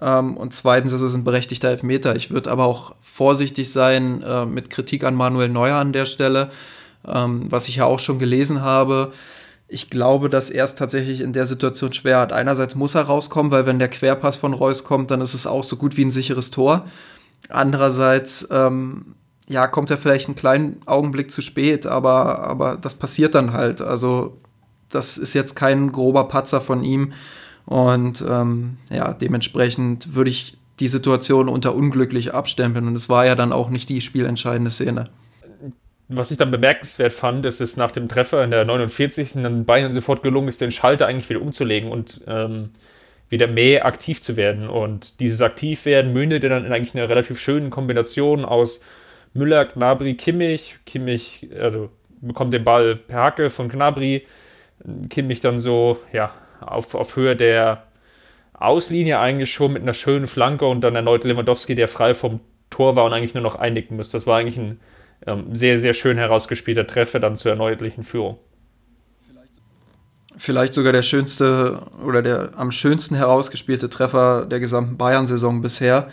[0.00, 2.14] Ähm, und zweitens ist es ein berechtigter Elfmeter.
[2.14, 6.50] Ich würde aber auch vorsichtig sein äh, mit Kritik an Manuel Neuer an der Stelle,
[7.06, 9.12] ähm, was ich ja auch schon gelesen habe
[9.68, 12.32] ich glaube, dass er es tatsächlich in der Situation schwer hat.
[12.32, 15.62] Einerseits muss er rauskommen, weil wenn der Querpass von Reus kommt, dann ist es auch
[15.62, 16.86] so gut wie ein sicheres Tor.
[17.48, 19.14] Andererseits ähm,
[19.48, 23.80] ja, kommt er vielleicht einen kleinen Augenblick zu spät, aber, aber das passiert dann halt.
[23.80, 24.38] Also
[24.90, 27.12] das ist jetzt kein grober Patzer von ihm.
[27.64, 32.86] Und ähm, ja, dementsprechend würde ich die Situation unter unglücklich abstempeln.
[32.86, 35.10] Und es war ja dann auch nicht die spielentscheidende Szene.
[36.08, 39.34] Was ich dann bemerkenswert fand, ist es nach dem Treffer in der 49.
[39.34, 42.70] dann Bayern sofort gelungen ist, den Schalter eigentlich wieder umzulegen und ähm,
[43.28, 44.68] wieder mehr aktiv zu werden.
[44.68, 48.82] Und dieses Aktivwerden mündete dann in eigentlich einer relativ schönen Kombination aus
[49.34, 50.76] Müller, Gnabry, Kimmich.
[50.86, 54.26] Kimmich, also bekommt den Ball per Hacke von Gnabry.
[55.10, 57.84] Kimmich dann so, ja, auf, auf Höhe der
[58.54, 63.04] Auslinie eingeschoben mit einer schönen Flanke und dann erneut Lewandowski, der frei vom Tor war
[63.04, 64.16] und eigentlich nur noch einnicken müsste.
[64.16, 64.80] Das war eigentlich ein
[65.26, 68.38] ähm, sehr, sehr schön herausgespielter Treffer dann zur erneutlichen Führung.
[70.38, 76.08] Vielleicht sogar der schönste oder der am schönsten herausgespielte Treffer der gesamten Bayern-Saison bisher.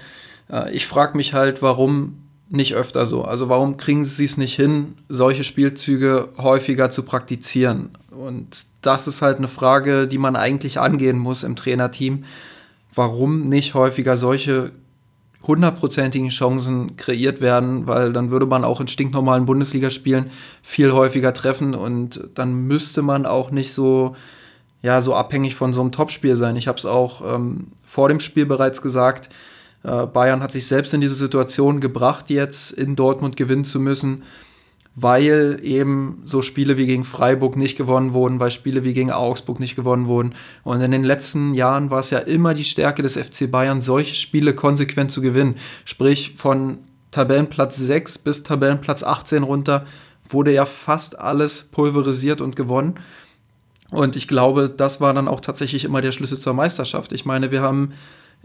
[0.51, 3.23] Äh, ich frage mich halt, warum nicht öfter so?
[3.23, 7.89] Also warum kriegen sie es nicht hin, solche Spielzüge häufiger zu praktizieren?
[8.09, 12.23] Und das ist halt eine Frage, die man eigentlich angehen muss im Trainerteam.
[12.93, 14.71] Warum nicht häufiger solche
[15.47, 20.31] hundertprozentigen Chancen kreiert werden, weil dann würde man auch in stinknormalen Bundesligaspielen
[20.62, 24.15] viel häufiger treffen und dann müsste man auch nicht so,
[24.81, 26.55] ja, so abhängig von so einem Topspiel sein.
[26.55, 29.29] Ich habe es auch ähm, vor dem Spiel bereits gesagt,
[29.84, 34.23] äh, Bayern hat sich selbst in diese Situation gebracht, jetzt in Dortmund gewinnen zu müssen,
[34.95, 39.60] weil eben so Spiele wie gegen Freiburg nicht gewonnen wurden, weil Spiele wie gegen Augsburg
[39.60, 40.34] nicht gewonnen wurden.
[40.63, 44.15] Und in den letzten Jahren war es ja immer die Stärke des FC Bayern, solche
[44.15, 45.55] Spiele konsequent zu gewinnen.
[45.84, 46.79] Sprich, von
[47.12, 49.86] Tabellenplatz 6 bis Tabellenplatz 18 runter
[50.29, 52.95] wurde ja fast alles pulverisiert und gewonnen.
[53.91, 57.12] Und ich glaube, das war dann auch tatsächlich immer der Schlüssel zur Meisterschaft.
[57.12, 57.93] Ich meine, wir haben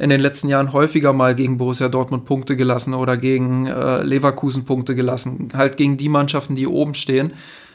[0.01, 4.65] in den letzten Jahren häufiger mal gegen Borussia Dortmund Punkte gelassen oder gegen äh, Leverkusen
[4.65, 5.49] Punkte gelassen.
[5.55, 7.35] Halt gegen die Mannschaften, die oben stehen.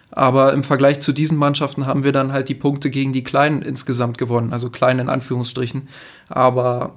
[0.10, 3.62] Aber im Vergleich zu diesen Mannschaften haben wir dann halt die Punkte gegen die Kleinen
[3.62, 5.88] insgesamt gewonnen, also klein in Anführungsstrichen.
[6.28, 6.96] Aber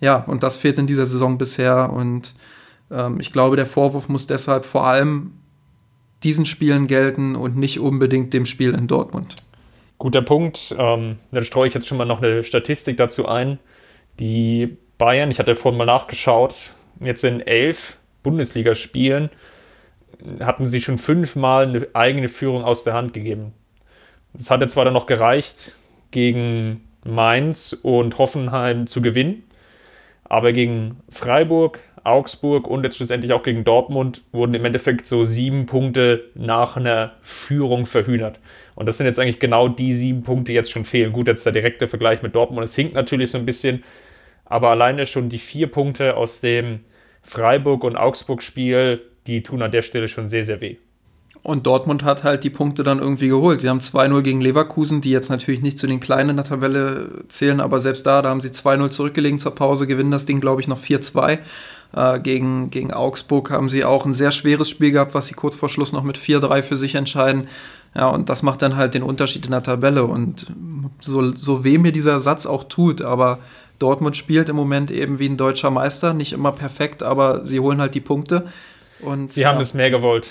[0.00, 1.90] ja, und das fehlt in dieser Saison bisher.
[1.92, 2.34] Und
[2.90, 5.32] ähm, ich glaube, der Vorwurf muss deshalb vor allem
[6.22, 9.36] diesen Spielen gelten und nicht unbedingt dem Spiel in Dortmund.
[9.98, 10.74] Guter Punkt.
[10.78, 13.58] Ähm, dann streue ich jetzt schon mal noch eine Statistik dazu ein.
[14.18, 16.54] Die Bayern, ich hatte vorhin mal nachgeschaut,
[17.00, 19.30] jetzt in elf Bundesligaspielen
[20.40, 23.52] hatten sie schon fünfmal eine eigene Führung aus der Hand gegeben.
[24.32, 25.76] Das hatte zwar dann noch gereicht,
[26.10, 29.44] gegen Mainz und Hoffenheim zu gewinnen,
[30.24, 35.66] aber gegen Freiburg, Augsburg und jetzt schlussendlich auch gegen Dortmund wurden im Endeffekt so sieben
[35.66, 38.40] Punkte nach einer Führung verhühnert.
[38.74, 41.12] Und das sind jetzt eigentlich genau die sieben Punkte, die jetzt schon fehlen.
[41.12, 42.64] Gut, jetzt der direkte Vergleich mit Dortmund.
[42.64, 43.84] Es hinkt natürlich so ein bisschen,
[44.48, 46.80] aber alleine schon die vier Punkte aus dem
[47.22, 50.76] Freiburg- und Augsburg-Spiel, die tun an der Stelle schon sehr, sehr weh.
[51.42, 53.60] Und Dortmund hat halt die Punkte dann irgendwie geholt.
[53.60, 57.24] Sie haben 2-0 gegen Leverkusen, die jetzt natürlich nicht zu den Kleinen in der Tabelle
[57.28, 60.60] zählen, aber selbst da, da haben sie 2-0 zurückgelegen zur Pause, gewinnen das Ding, glaube
[60.60, 61.38] ich, noch 4-2.
[61.94, 65.56] Äh, gegen, gegen Augsburg haben sie auch ein sehr schweres Spiel gehabt, was sie kurz
[65.56, 67.48] vor Schluss noch mit 4-3 für sich entscheiden.
[67.94, 70.04] Ja, und das macht dann halt den Unterschied in der Tabelle.
[70.04, 70.52] Und
[71.00, 73.38] so, so weh mir dieser Satz auch tut, aber
[73.78, 77.80] Dortmund spielt im Moment eben wie ein deutscher Meister, nicht immer perfekt, aber sie holen
[77.80, 78.46] halt die Punkte.
[79.00, 80.30] Und, sie haben es mehr gewollt.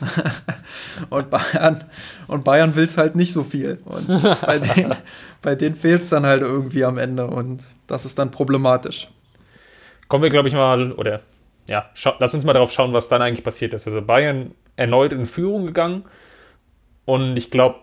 [1.10, 1.84] und Bayern,
[2.26, 3.78] und Bayern will es halt nicht so viel.
[3.84, 4.06] Und
[4.46, 4.94] bei denen,
[5.40, 9.08] bei denen fehlt es dann halt irgendwie am Ende und das ist dann problematisch.
[10.08, 11.20] Kommen wir, glaube ich, mal, oder
[11.68, 13.86] ja, lass uns mal darauf schauen, was dann eigentlich passiert ist.
[13.86, 16.04] Also Bayern erneut in Führung gegangen
[17.04, 17.76] und ich glaube,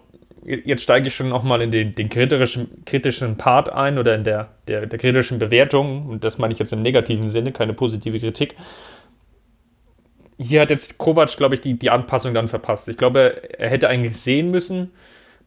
[0.46, 4.50] jetzt steige ich schon nochmal in den, den, kritischen, kritischen Part ein oder in der,
[4.68, 6.08] der, der kritischen Bewertung.
[6.08, 8.56] Und das meine ich jetzt im negativen Sinne, keine positive Kritik.
[10.38, 12.88] Hier hat jetzt Kovac, glaube ich, die, die Anpassung dann verpasst.
[12.88, 14.92] Ich glaube, er hätte eigentlich sehen müssen.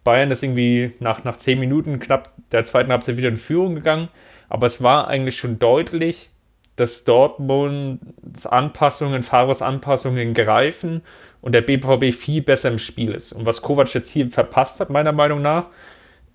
[0.04, 4.08] Bayern ist irgendwie nach, nach zehn Minuten knapp der zweiten Halbzeit wieder in Führung gegangen.
[4.48, 6.28] Aber es war eigentlich schon deutlich,
[6.76, 11.02] dass Dortmunds Anpassungen, Fahrers Anpassungen greifen
[11.42, 13.32] und der BVB viel besser im Spiel ist.
[13.32, 15.66] Und was Kovac jetzt hier verpasst hat, meiner Meinung nach,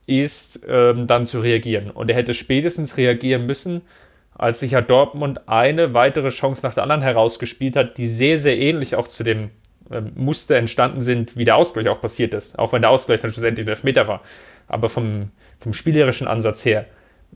[0.05, 1.89] ist ähm, dann zu reagieren.
[1.89, 3.81] Und er hätte spätestens reagieren müssen,
[4.35, 8.57] als sich ja Dortmund eine weitere Chance nach der anderen herausgespielt hat, die sehr, sehr
[8.57, 9.49] ähnlich auch zu dem
[9.89, 12.59] ähm, Muster entstanden sind, wie der Ausgleich auch passiert ist.
[12.59, 14.21] Auch wenn der Ausgleich dann schlussendlich der Elfmeter war.
[14.67, 16.85] Aber vom, vom spielerischen Ansatz her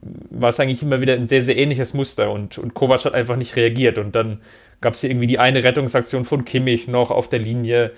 [0.01, 3.35] war es eigentlich immer wieder ein sehr, sehr ähnliches Muster und, und Kovac hat einfach
[3.35, 3.97] nicht reagiert.
[3.97, 4.41] Und dann
[4.79, 7.91] gab es hier irgendwie die eine Rettungsaktion von Kimmich noch auf der Linie.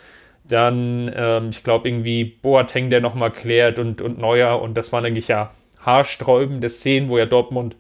[0.43, 4.61] Dann, ähm, ich glaube, irgendwie Boateng, der nochmal klärt und, und Neuer.
[4.61, 7.77] Und das waren eigentlich ja haarsträubende Szenen, wo ja Dortmund,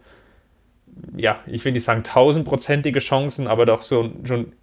[1.17, 4.53] ja, ich will nicht sagen tausendprozentige Chancen, aber doch so schon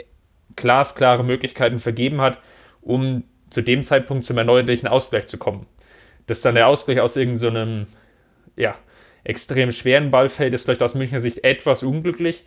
[0.57, 2.39] glasklare Möglichkeiten vergeben hat,
[2.81, 5.67] um zu dem Zeitpunkt zum erneuerlichen Ausgleich zu kommen.
[6.27, 7.87] Dass dann der Ausgleich aus irgendeinem,
[8.57, 8.75] so ja,
[9.25, 12.45] extrem schweren Ball fällt, ist vielleicht aus Münchner Sicht etwas unglücklich.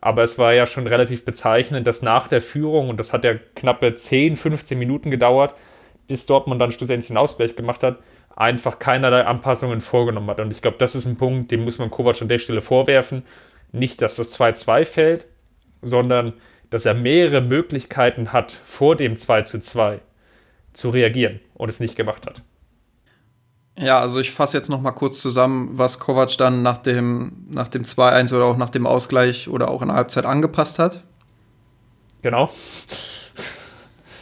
[0.00, 3.34] Aber es war ja schon relativ bezeichnend, dass nach der Führung, und das hat ja
[3.54, 5.54] knappe 10, 15 Minuten gedauert,
[6.06, 7.98] bis Dortmund dann schlussendlich einen Ausgleich gemacht hat,
[8.36, 10.40] einfach keinerlei Anpassungen vorgenommen hat.
[10.40, 13.22] Und ich glaube, das ist ein Punkt, den muss man Kovac an der Stelle vorwerfen.
[13.72, 15.26] Nicht, dass das 2-2 fällt,
[15.82, 16.34] sondern
[16.70, 20.00] dass er mehrere Möglichkeiten hat, vor dem 2 2
[20.72, 22.42] zu reagieren und es nicht gemacht hat.
[23.78, 27.68] Ja, also ich fasse jetzt noch mal kurz zusammen, was Kovac dann nach dem, nach
[27.68, 31.02] dem 2-1 oder auch nach dem Ausgleich oder auch in der Halbzeit angepasst hat.
[32.22, 32.50] Genau.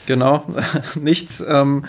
[0.06, 0.44] Genau,
[1.00, 1.42] nichts.
[1.46, 1.84] Ähm,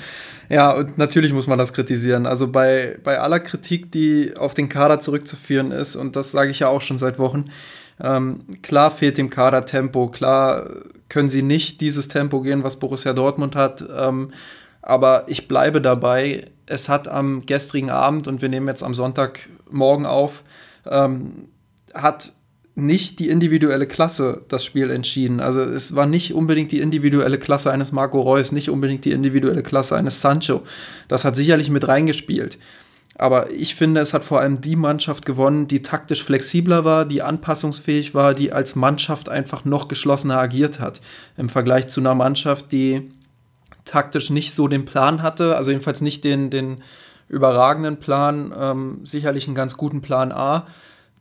[0.47, 2.27] ja, und natürlich muss man das kritisieren.
[2.27, 6.59] Also bei, bei aller Kritik, die auf den Kader zurückzuführen ist, und das sage ich
[6.59, 7.45] ja auch schon seit Wochen,
[7.99, 10.69] ähm, klar fehlt dem Kader Tempo, klar
[11.09, 13.83] können sie nicht dieses Tempo gehen, was Borussia Dortmund hat.
[13.95, 14.31] Ähm,
[14.81, 20.05] aber ich bleibe dabei, es hat am gestrigen Abend, und wir nehmen jetzt am Sonntagmorgen
[20.05, 20.43] auf,
[20.85, 21.49] ähm,
[21.93, 22.33] hat
[22.75, 25.39] nicht die individuelle Klasse das Spiel entschieden.
[25.39, 29.63] Also es war nicht unbedingt die individuelle Klasse eines Marco Reus, nicht unbedingt die individuelle
[29.63, 30.61] Klasse eines Sancho.
[31.07, 32.57] Das hat sicherlich mit reingespielt.
[33.17, 37.21] Aber ich finde, es hat vor allem die Mannschaft gewonnen, die taktisch flexibler war, die
[37.21, 40.99] anpassungsfähig war, die als Mannschaft einfach noch geschlossener agiert hat.
[41.37, 43.09] Im Vergleich zu einer Mannschaft, die
[43.85, 46.83] taktisch nicht so den Plan hatte, also jedenfalls nicht den, den
[47.27, 50.67] überragenden Plan, ähm, sicherlich einen ganz guten Plan A,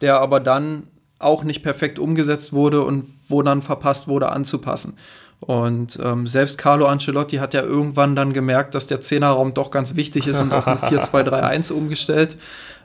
[0.01, 0.85] der aber dann
[1.19, 4.97] auch nicht perfekt umgesetzt wurde und wo dann verpasst wurde anzupassen.
[5.41, 9.95] Und ähm, selbst Carlo Ancelotti hat ja irgendwann dann gemerkt, dass der Zehnerraum doch ganz
[9.95, 12.37] wichtig ist und auf ein 4-2-3-1 umgestellt.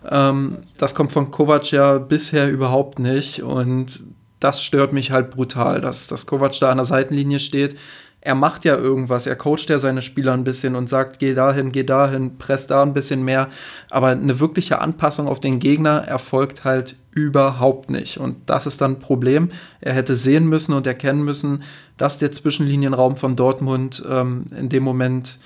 [0.09, 4.01] Ähm, das kommt von Kovac ja bisher überhaupt nicht und
[4.39, 7.77] das stört mich halt brutal, dass, dass Kovac da an der Seitenlinie steht,
[8.22, 11.72] er macht ja irgendwas, er coacht ja seine Spieler ein bisschen und sagt, geh dahin,
[11.72, 13.47] geh dahin, press da ein bisschen mehr.
[13.89, 18.17] Aber eine wirkliche Anpassung auf den Gegner erfolgt halt überhaupt nicht.
[18.17, 19.51] Und das ist dann ein Problem.
[19.80, 21.63] Er hätte sehen müssen und erkennen müssen,
[21.97, 25.38] dass der Zwischenlinienraum von Dortmund ähm, in dem Moment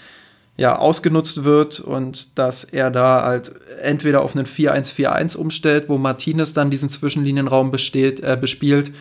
[0.56, 3.52] ja, ausgenutzt wird und dass er da halt
[3.82, 8.92] entweder auf einen 4-1-4-1 umstellt, wo Martinez dann diesen Zwischenlinienraum besteht, äh, bespielt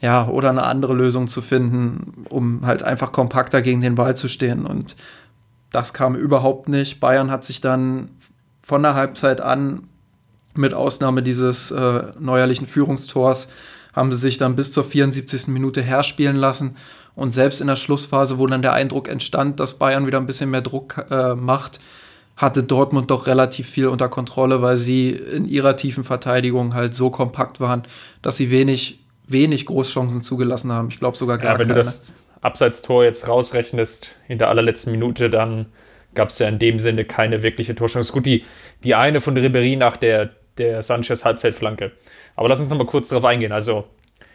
[0.00, 4.28] ja, oder eine andere Lösung zu finden, um halt einfach kompakter gegen den Ball zu
[4.28, 4.66] stehen.
[4.66, 4.96] Und
[5.70, 7.00] das kam überhaupt nicht.
[7.00, 8.10] Bayern hat sich dann
[8.62, 9.88] von der Halbzeit an,
[10.54, 13.48] mit Ausnahme dieses äh, neuerlichen Führungstors,
[13.92, 15.48] haben sie sich dann bis zur 74.
[15.48, 16.76] Minute herspielen lassen.
[17.14, 20.50] Und selbst in der Schlussphase, wo dann der Eindruck entstand, dass Bayern wieder ein bisschen
[20.50, 21.80] mehr Druck äh, macht,
[22.36, 27.08] hatte Dortmund doch relativ viel unter Kontrolle, weil sie in ihrer tiefen Verteidigung halt so
[27.08, 27.82] kompakt waren,
[28.20, 30.88] dass sie wenig wenig Großchancen zugelassen haben.
[30.90, 31.80] Ich glaube sogar gar ja, wenn keine.
[31.80, 35.66] du das Abseitstor jetzt rausrechnest in der allerletzten Minute, dann
[36.14, 38.12] gab es ja in dem Sinne keine wirkliche Torchance.
[38.12, 38.44] Gut, die,
[38.84, 41.92] die eine von Ribery nach der, der Sanchez Halbfeldflanke.
[42.34, 43.52] Aber lass uns noch mal kurz darauf eingehen.
[43.52, 43.84] Also,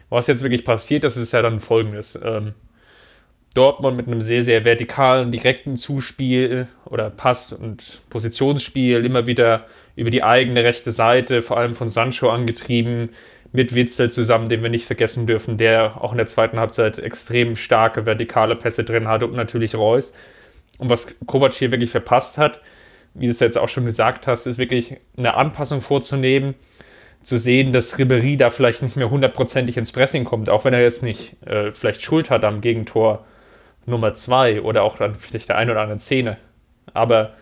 [0.08, 2.20] was jetzt wirklich passiert, das ist ja dann folgendes.
[2.22, 2.54] Ähm,
[3.54, 10.10] Dortmund mit einem sehr, sehr vertikalen, direkten Zuspiel oder Pass- und Positionsspiel immer wieder über
[10.10, 13.10] die eigene rechte Seite, vor allem von Sancho angetrieben,
[13.52, 17.54] mit Witzel zusammen, den wir nicht vergessen dürfen, der auch in der zweiten Halbzeit extrem
[17.54, 20.14] starke vertikale Pässe drin hatte und natürlich Reus.
[20.78, 22.60] Und was Kovac hier wirklich verpasst hat,
[23.14, 26.54] wie du es jetzt auch schon gesagt hast, ist wirklich eine Anpassung vorzunehmen,
[27.22, 30.82] zu sehen, dass Ribery da vielleicht nicht mehr hundertprozentig ins Pressing kommt, auch wenn er
[30.82, 33.24] jetzt nicht äh, vielleicht Schuld hat am Gegentor
[33.86, 36.36] Nummer zwei oder auch dann vielleicht der ein oder anderen Szene.
[36.94, 37.34] Aber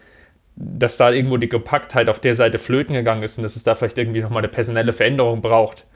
[0.56, 3.74] dass da irgendwo die Kompaktheit auf der Seite flöten gegangen ist und dass es da
[3.74, 5.86] vielleicht irgendwie nochmal eine personelle Veränderung braucht,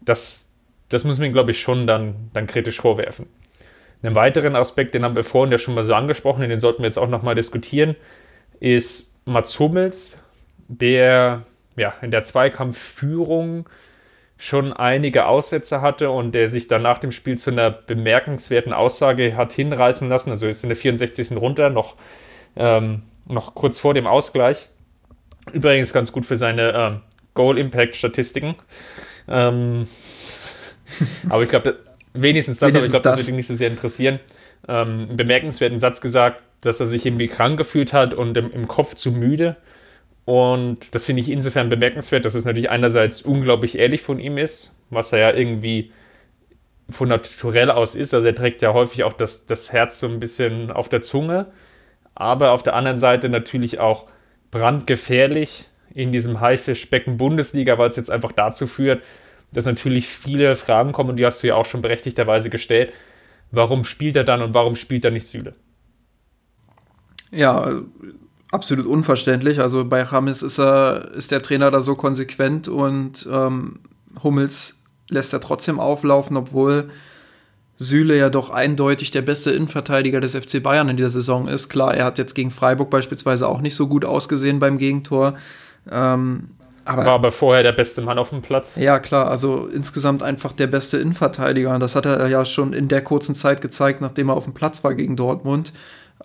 [0.00, 0.54] das,
[0.88, 3.26] das muss man, glaube ich, schon dann, dann kritisch vorwerfen.
[4.02, 6.86] Einen weiteren Aspekt, den haben wir vorhin ja schon mal so angesprochen, den sollten wir
[6.86, 7.96] jetzt auch nochmal diskutieren,
[8.60, 10.20] ist Mats Hummels,
[10.68, 11.42] der
[11.76, 13.68] ja, in der Zweikampfführung
[14.36, 19.36] schon einige Aussätze hatte und der sich dann nach dem Spiel zu einer bemerkenswerten Aussage
[19.36, 20.30] hat hinreißen lassen.
[20.30, 21.36] Also ist in der 64.
[21.36, 21.96] runter, noch,
[22.56, 24.68] ähm, noch kurz vor dem Ausgleich.
[25.52, 27.00] Übrigens ganz gut für seine ähm,
[27.34, 28.54] Goal-Impact-Statistiken.
[29.28, 29.88] Ähm,
[31.28, 31.76] aber ich glaube,
[32.14, 33.12] wenigstens das, wenigstens aber ich glaube, das.
[33.16, 34.20] das wird ihn nicht so sehr interessieren.
[34.66, 38.68] Ähm, einen bemerkenswerten Satz gesagt, dass er sich irgendwie krank gefühlt hat und im, im
[38.68, 39.56] Kopf zu müde.
[40.24, 44.76] Und das finde ich insofern bemerkenswert, dass es natürlich einerseits unglaublich ehrlich von ihm ist,
[44.90, 45.90] was er ja irgendwie
[46.90, 48.12] von naturell aus ist.
[48.12, 51.46] Also er trägt ja häufig auch das, das Herz so ein bisschen auf der Zunge,
[52.14, 54.06] aber auf der anderen Seite natürlich auch
[54.50, 55.68] brandgefährlich,
[55.98, 59.02] in diesem Haifischbecken Bundesliga, weil es jetzt einfach dazu führt,
[59.52, 62.92] dass natürlich viele Fragen kommen und die hast du ja auch schon berechtigterweise gestellt.
[63.50, 65.54] warum spielt er dann und warum spielt er nicht Süle?
[67.32, 67.80] Ja,
[68.52, 69.58] absolut unverständlich.
[69.58, 73.80] Also bei Rames ist er, ist der Trainer da so konsequent und ähm,
[74.22, 74.76] Hummels
[75.08, 76.90] lässt er trotzdem auflaufen, obwohl
[77.74, 81.68] Süle ja doch eindeutig der beste Innenverteidiger des FC Bayern in dieser Saison ist.
[81.68, 85.34] Klar, er hat jetzt gegen Freiburg beispielsweise auch nicht so gut ausgesehen beim Gegentor.
[85.90, 86.50] Ähm,
[86.88, 88.72] aber, War aber vorher der beste Mann auf dem Platz.
[88.76, 91.74] Ja, klar, also insgesamt einfach der beste Innenverteidiger.
[91.74, 94.54] Und das hat er ja schon in der kurzen Zeit gezeigt, nachdem er auf dem
[94.54, 95.74] Platz war gegen Dortmund.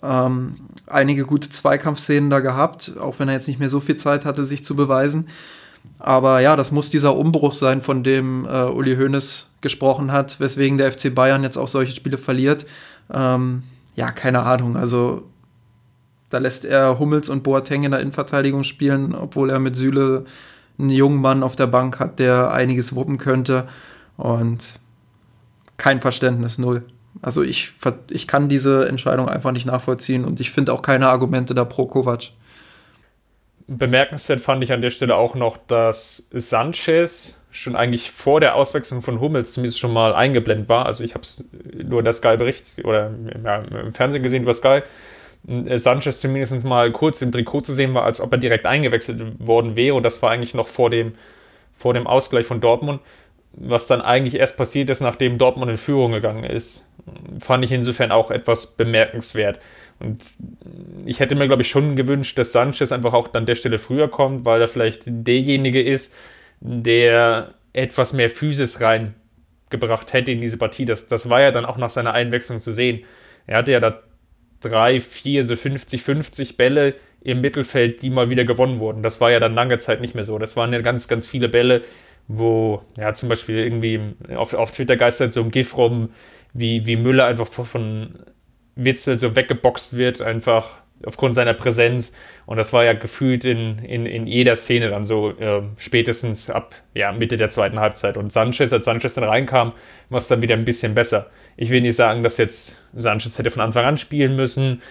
[0.02, 4.24] Ähm, einige gute Zweikampfszenen da gehabt, auch wenn er jetzt nicht mehr so viel Zeit
[4.24, 5.28] hatte, sich zu beweisen.
[5.98, 10.78] Aber ja, das muss dieser Umbruch sein, von dem äh, Uli Hoeneß gesprochen hat, weswegen
[10.78, 12.64] der FC Bayern jetzt auch solche Spiele verliert.
[13.12, 13.64] Ähm,
[13.96, 14.78] ja, keine Ahnung.
[14.78, 15.24] Also
[16.34, 20.24] da lässt er Hummels und Boateng in der Innenverteidigung spielen, obwohl er mit Süle
[20.80, 23.68] einen jungen Mann auf der Bank hat, der einiges wuppen könnte.
[24.16, 24.80] Und
[25.76, 26.82] kein Verständnis, null.
[27.22, 27.72] Also ich,
[28.10, 31.86] ich kann diese Entscheidung einfach nicht nachvollziehen und ich finde auch keine Argumente da pro
[31.86, 32.32] Kovac.
[33.68, 39.02] Bemerkenswert fand ich an der Stelle auch noch, dass Sanchez schon eigentlich vor der Auswechslung
[39.02, 40.86] von Hummels zumindest schon mal eingeblendet war.
[40.86, 44.82] Also ich habe es nur in der Sky-Bericht oder im Fernsehen gesehen über Sky.
[45.46, 49.22] Äh, Sanchez zumindest mal kurz im Trikot zu sehen war, als ob er direkt eingewechselt
[49.38, 49.94] worden wäre.
[49.94, 51.14] Und das war eigentlich noch vor dem,
[51.72, 53.00] vor dem Ausgleich von Dortmund.
[53.56, 56.90] Was dann eigentlich erst passiert ist, nachdem Dortmund in Führung gegangen ist.
[57.38, 59.60] Fand ich insofern auch etwas bemerkenswert.
[60.00, 60.24] Und
[61.06, 64.08] ich hätte mir, glaube ich, schon gewünscht, dass Sanchez einfach auch an der Stelle früher
[64.08, 66.12] kommt, weil er vielleicht derjenige ist,
[66.60, 70.84] der etwas mehr Physis reingebracht hätte in diese Partie.
[70.84, 73.04] Das, das war ja dann auch nach seiner Einwechslung zu sehen.
[73.46, 74.02] Er hatte ja da
[74.68, 79.02] drei, vier, so 50-50 Bälle im Mittelfeld, die mal wieder gewonnen wurden.
[79.02, 80.38] Das war ja dann lange Zeit nicht mehr so.
[80.38, 81.82] Das waren ja ganz, ganz viele Bälle,
[82.28, 84.00] wo, ja, zum Beispiel irgendwie
[84.34, 86.10] auf, auf Twitter geistert so ein GIF rum,
[86.52, 88.18] wie, wie Müller einfach von
[88.76, 92.12] Witzel so weggeboxt wird, einfach aufgrund seiner Präsenz.
[92.46, 96.74] Und das war ja gefühlt in, in, in jeder Szene dann so, äh, spätestens ab
[96.94, 98.16] ja, Mitte der zweiten Halbzeit.
[98.16, 99.72] Und Sanchez, als Sanchez dann reinkam,
[100.08, 101.30] war es dann wieder ein bisschen besser.
[101.56, 104.82] Ich will nicht sagen, dass jetzt Sanchez hätte von Anfang an spielen müssen,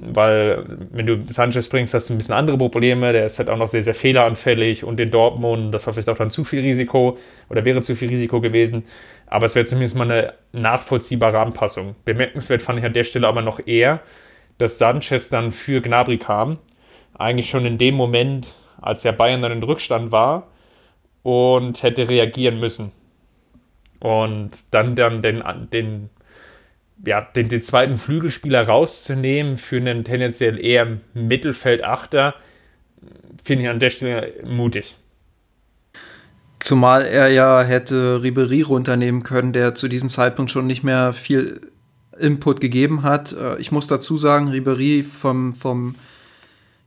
[0.00, 3.12] weil wenn du Sanchez bringst, hast du ein bisschen andere Probleme.
[3.12, 6.16] Der ist halt auch noch sehr, sehr fehleranfällig und in Dortmund, das war vielleicht auch
[6.16, 7.18] dann zu viel Risiko
[7.50, 8.84] oder wäre zu viel Risiko gewesen.
[9.26, 11.96] Aber es wäre zumindest mal eine nachvollziehbare Anpassung.
[12.04, 14.00] Bemerkenswert fand ich an der Stelle aber noch eher,
[14.58, 16.58] dass Sanchez dann für Gnabry kam.
[17.18, 20.48] Eigentlich schon in dem Moment, als der Bayern dann in Rückstand war
[21.22, 22.92] und hätte reagieren müssen.
[24.04, 25.42] Und dann, dann den,
[25.72, 26.10] den,
[27.06, 32.34] ja, den, den zweiten Flügelspieler rauszunehmen für einen tendenziell eher Mittelfeldachter,
[33.42, 34.98] finde ich an der Stelle mutig.
[36.58, 41.62] Zumal er ja hätte Ribery runternehmen können, der zu diesem Zeitpunkt schon nicht mehr viel
[42.18, 43.32] Input gegeben hat.
[43.32, 45.94] Äh, ich muss dazu sagen, Ribery vom, vom,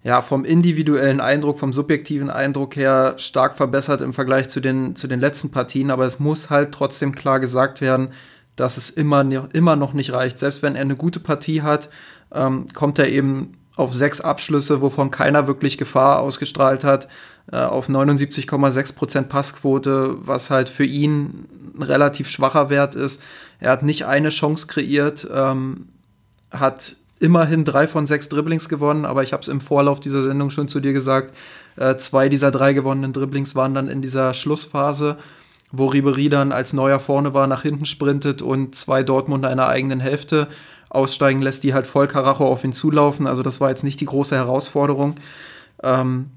[0.04, 5.08] ja, vom individuellen Eindruck, vom subjektiven Eindruck her stark verbessert im Vergleich zu den, zu
[5.08, 8.10] den letzten Partien, aber es muss halt trotzdem klar gesagt werden,
[8.56, 10.40] dass es immer, immer noch nicht reicht.
[10.40, 11.90] Selbst wenn er eine gute Partie hat,
[12.34, 17.08] ähm, kommt er eben auf sechs Abschlüsse, wovon keiner wirklich Gefahr ausgestrahlt hat,
[17.52, 23.22] äh, auf 79,6% Passquote, was halt für ihn ein relativ schwacher Wert ist.
[23.60, 25.90] Er hat nicht eine Chance kreiert, ähm,
[26.52, 30.50] hat immerhin drei von sechs Dribblings gewonnen, aber ich habe es im Vorlauf dieser Sendung
[30.50, 31.34] schon zu dir gesagt,
[31.76, 35.18] äh, zwei dieser drei gewonnenen Dribblings waren dann in dieser Schlussphase,
[35.72, 39.68] wo Ribery dann als Neuer vorne war, nach hinten sprintet und zwei Dortmunder in der
[39.68, 40.48] eigenen Hälfte
[40.90, 43.28] aussteigen lässt, die halt voll Karacho auf ihn zulaufen.
[43.28, 45.16] Also das war jetzt nicht die große Herausforderung.
[45.84, 46.32] Ähm,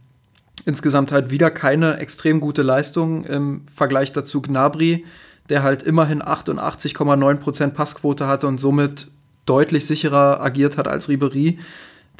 [0.66, 5.05] insgesamt halt wieder keine extrem gute Leistung im Vergleich dazu Gnabry,
[5.49, 9.11] der halt immerhin 88,9% Passquote hatte und somit
[9.51, 11.59] deutlich sicherer agiert hat als Ribery,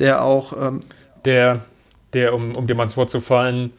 [0.01, 0.81] der auch ähm,
[1.25, 1.61] der,
[2.13, 3.73] der, um, um dir mal ins Wort zu fallen,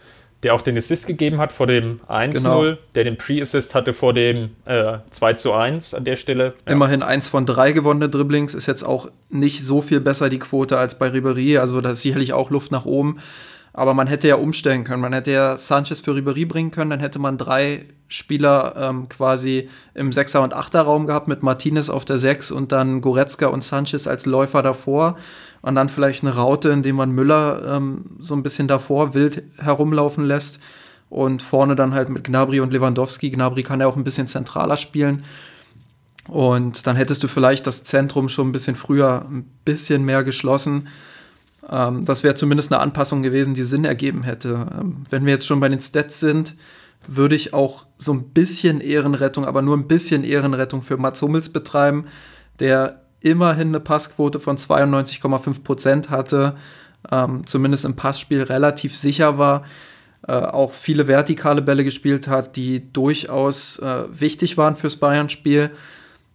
[0.44, 2.74] der auch den Assist gegeben hat vor dem 1-0, genau.
[2.96, 6.54] der den Pre-Assist hatte vor dem äh, 2 zu 1 an der Stelle.
[6.66, 6.72] Ja.
[6.72, 10.78] Immerhin eins von drei gewonnene Dribblings ist jetzt auch nicht so viel besser die Quote
[10.78, 13.20] als bei Ribery, also da ist sicherlich auch Luft nach oben.
[13.74, 15.02] Aber man hätte ja umstellen können.
[15.02, 19.70] Man hätte ja Sanchez für Ribery bringen können, dann hätte man drei Spieler ähm, quasi
[19.94, 24.06] im Sechser- und Achter-Raum gehabt mit Martinez auf der Sechs und dann Goretzka und Sanchez
[24.06, 25.16] als Läufer davor
[25.62, 30.26] und dann vielleicht eine Raute, indem man Müller ähm, so ein bisschen davor wild herumlaufen
[30.26, 30.60] lässt
[31.10, 33.30] und vorne dann halt mit Gnabry und Lewandowski.
[33.30, 35.24] Gnabry kann ja auch ein bisschen zentraler spielen.
[36.28, 40.88] Und dann hättest du vielleicht das Zentrum schon ein bisschen früher ein bisschen mehr geschlossen.
[41.70, 44.68] Ähm, das wäre zumindest eine Anpassung gewesen, die Sinn ergeben hätte.
[44.80, 46.56] Ähm, wenn wir jetzt schon bei den Stats sind,
[47.08, 51.50] würde ich auch so ein bisschen Ehrenrettung, aber nur ein bisschen Ehrenrettung für Mats Hummels
[51.50, 52.06] betreiben,
[52.60, 56.56] der immerhin eine Passquote von 92,5 Prozent hatte,
[57.12, 59.64] ähm, zumindest im Passspiel relativ sicher war,
[60.28, 65.72] äh, auch viele vertikale Bälle gespielt hat, die durchaus äh, wichtig waren fürs Bayern-Spiel.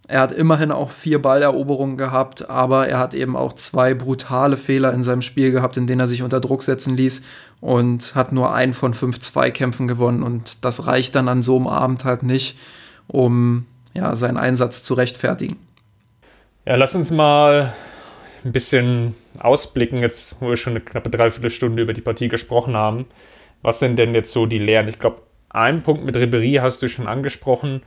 [0.09, 4.93] Er hat immerhin auch vier Balleroberungen gehabt, aber er hat eben auch zwei brutale Fehler
[4.93, 7.23] in seinem Spiel gehabt, in denen er sich unter Druck setzen ließ
[7.59, 10.23] und hat nur einen von fünf Zweikämpfen gewonnen.
[10.23, 12.57] Und das reicht dann an so einem Abend halt nicht,
[13.07, 15.57] um ja, seinen Einsatz zu rechtfertigen.
[16.65, 17.73] Ja, lass uns mal
[18.45, 23.05] ein bisschen ausblicken, jetzt wo wir schon eine knappe Dreiviertelstunde über die Partie gesprochen haben.
[23.61, 24.87] Was sind denn jetzt so die Lehren?
[24.87, 27.81] Ich glaube, einen Punkt mit Ribery hast du schon angesprochen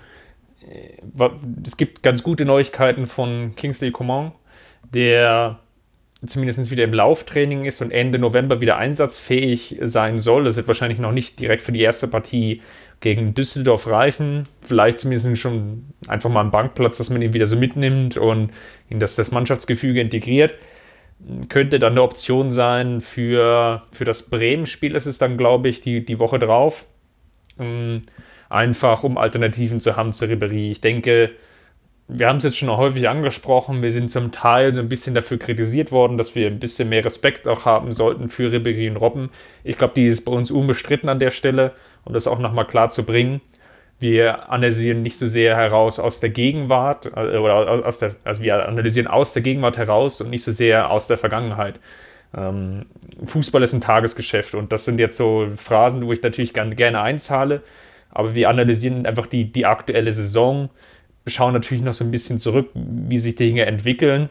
[1.64, 4.32] es gibt ganz gute Neuigkeiten von Kingsley Coman,
[4.92, 5.58] der
[6.26, 10.44] zumindest wieder im Lauftraining ist und Ende November wieder einsatzfähig sein soll.
[10.44, 12.60] Das wird wahrscheinlich noch nicht direkt für die erste Partie
[13.00, 14.46] gegen Düsseldorf reichen.
[14.60, 18.50] Vielleicht zumindest schon einfach mal einen Bankplatz, dass man ihn wieder so mitnimmt und
[18.90, 20.54] in das, das Mannschaftsgefüge integriert.
[21.48, 24.92] Könnte dann eine Option sein für, für das Bremen-Spiel.
[24.92, 26.86] Das ist dann, glaube ich, die, die Woche drauf.
[27.60, 28.02] Ähm,
[28.48, 30.70] einfach um Alternativen zu haben zu Ribery.
[30.70, 31.30] Ich denke,
[32.12, 35.38] wir haben es jetzt schon häufig angesprochen, wir sind zum Teil so ein bisschen dafür
[35.38, 39.30] kritisiert worden, dass wir ein bisschen mehr Respekt auch haben sollten für Ribery und Robben.
[39.62, 41.72] Ich glaube, die ist bei uns unbestritten an der Stelle,
[42.04, 43.40] um das auch nochmal klar zu bringen.
[44.00, 48.66] Wir analysieren nicht so sehr heraus aus der Gegenwart, äh, oder aus der, also wir
[48.66, 51.78] analysieren aus der Gegenwart heraus und nicht so sehr aus der Vergangenheit.
[52.36, 52.86] Ähm,
[53.24, 57.62] Fußball ist ein Tagesgeschäft und das sind jetzt so Phrasen, wo ich natürlich gerne einzahle.
[58.10, 60.68] Aber wir analysieren einfach die, die aktuelle Saison,
[61.26, 64.28] schauen natürlich noch so ein bisschen zurück, wie sich die Dinge entwickeln.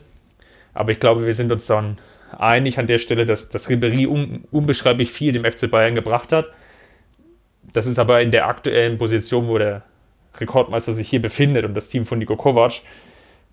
[0.73, 1.97] Aber ich glaube, wir sind uns dann
[2.37, 6.47] einig an der Stelle, dass, dass Ribéry un, unbeschreiblich viel dem FC Bayern gebracht hat.
[7.73, 9.83] Das ist aber in der aktuellen Position, wo der
[10.37, 12.81] Rekordmeister sich hier befindet und das Team von Niko Kovac,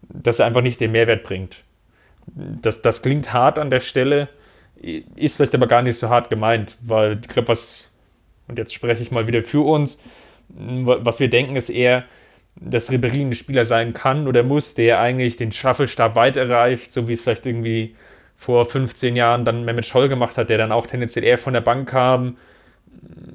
[0.09, 1.65] dass er einfach nicht den Mehrwert bringt.
[2.27, 4.29] Das, das klingt hart an der Stelle,
[5.17, 7.91] ist vielleicht aber gar nicht so hart gemeint, weil ich glaube, was
[8.49, 10.03] und jetzt spreche ich mal wieder für uns,
[10.49, 12.05] was wir denken ist eher,
[12.55, 17.09] dass Ribéry ein Spieler sein kann oder muss, der eigentlich den Staffelstab weit erreicht, so
[17.09, 17.95] wie es vielleicht irgendwie
[18.37, 21.61] vor 15 Jahren dann Mehmet Scholl gemacht hat, der dann auch tendenziell eher von der
[21.61, 22.37] Bank kam,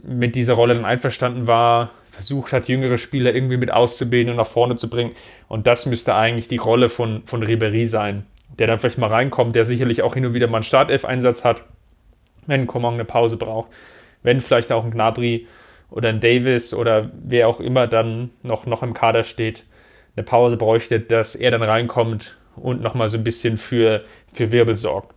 [0.04, 4.48] mit dieser Rolle dann einverstanden war, versucht hat, jüngere Spieler irgendwie mit auszubilden und nach
[4.48, 5.12] vorne zu bringen.
[5.48, 8.26] Und das müsste eigentlich die Rolle von, von Ribéry sein,
[8.60, 11.64] der dann vielleicht mal reinkommt, der sicherlich auch hin und wieder mal einen Startelf-Einsatz hat,
[12.48, 13.70] wenn Coman eine Pause braucht
[14.24, 15.48] wenn vielleicht auch ein Gnabry
[15.90, 19.66] oder ein Davis oder wer auch immer dann noch, noch im Kader steht,
[20.16, 24.76] eine Pause bräuchte, dass er dann reinkommt und nochmal so ein bisschen für, für Wirbel
[24.76, 25.14] sorgt.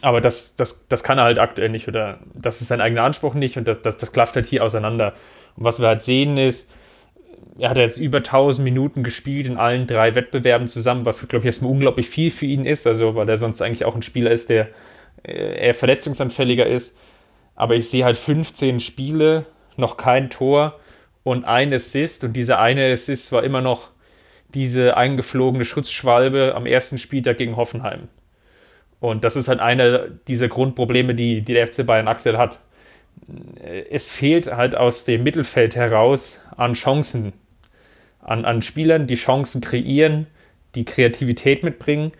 [0.00, 3.34] Aber das, das, das kann er halt aktuell nicht oder das ist sein eigener Anspruch
[3.34, 5.14] nicht und das, das, das klafft halt hier auseinander.
[5.56, 6.70] Und was wir halt sehen ist,
[7.58, 11.46] er hat jetzt über 1000 Minuten gespielt in allen drei Wettbewerben zusammen, was glaube ich
[11.46, 14.50] erstmal unglaublich viel für ihn ist, also weil er sonst eigentlich auch ein Spieler ist,
[14.50, 14.68] der
[15.22, 16.98] äh, eher verletzungsanfälliger ist
[17.54, 19.46] aber ich sehe halt 15 Spiele,
[19.76, 20.78] noch kein Tor
[21.22, 23.90] und ein Assist und dieser eine Assist war immer noch
[24.48, 28.08] diese eingeflogene Schutzschwalbe am ersten Spieltag gegen Hoffenheim.
[29.00, 32.60] Und das ist halt einer dieser Grundprobleme, die, die der FC Bayern aktuell hat.
[33.90, 37.32] Es fehlt halt aus dem Mittelfeld heraus an Chancen,
[38.24, 40.26] an, an Spielern, die Chancen kreieren,
[40.74, 42.12] die Kreativität mitbringen.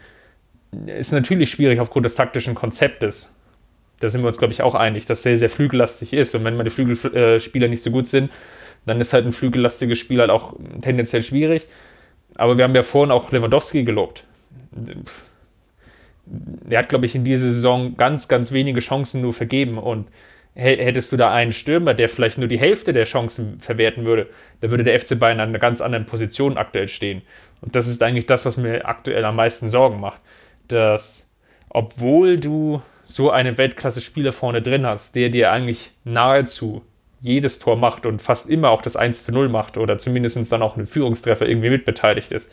[0.86, 3.34] Ist natürlich schwierig aufgrund des taktischen Konzeptes
[4.00, 6.34] da sind wir uns, glaube ich, auch einig, dass sehr, sehr flügellastig ist.
[6.34, 8.30] Und wenn meine Flügelspieler nicht so gut sind,
[8.86, 11.66] dann ist halt ein flügellastiges Spiel halt auch tendenziell schwierig.
[12.34, 14.24] Aber wir haben ja vorhin auch Lewandowski gelobt.
[16.68, 19.78] Er hat, glaube ich, in dieser Saison ganz, ganz wenige Chancen nur vergeben.
[19.78, 20.08] Und
[20.54, 24.28] hättest du da einen Stürmer, der vielleicht nur die Hälfte der Chancen verwerten würde,
[24.60, 27.22] dann würde der FC Bayern an einer ganz anderen Position aktuell stehen.
[27.60, 30.20] Und das ist eigentlich das, was mir aktuell am meisten Sorgen macht.
[30.68, 31.34] Dass,
[31.70, 36.82] obwohl du so einen Weltklasse-Spieler vorne drin hast, der dir eigentlich nahezu
[37.20, 40.62] jedes Tor macht und fast immer auch das 1 zu 0 macht oder zumindest dann
[40.62, 42.50] auch einen Führungstreffer irgendwie mitbeteiligt ist,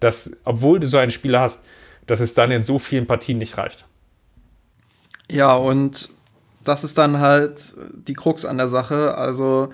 [0.00, 1.64] dass, obwohl du so einen Spieler hast,
[2.06, 3.84] dass es dann in so vielen Partien nicht reicht.
[5.28, 6.10] Ja, und
[6.64, 7.74] das ist dann halt
[8.06, 9.16] die Krux an der Sache.
[9.16, 9.70] Also,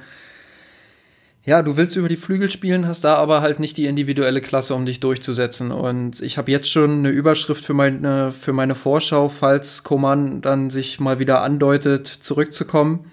[1.45, 4.74] ja, du willst über die Flügel spielen, hast da aber halt nicht die individuelle Klasse,
[4.74, 5.70] um dich durchzusetzen.
[5.70, 10.70] Und ich habe jetzt schon eine Überschrift für meine, für meine Vorschau, falls Koman dann
[10.70, 13.05] sich mal wieder andeutet, zurückzukommen.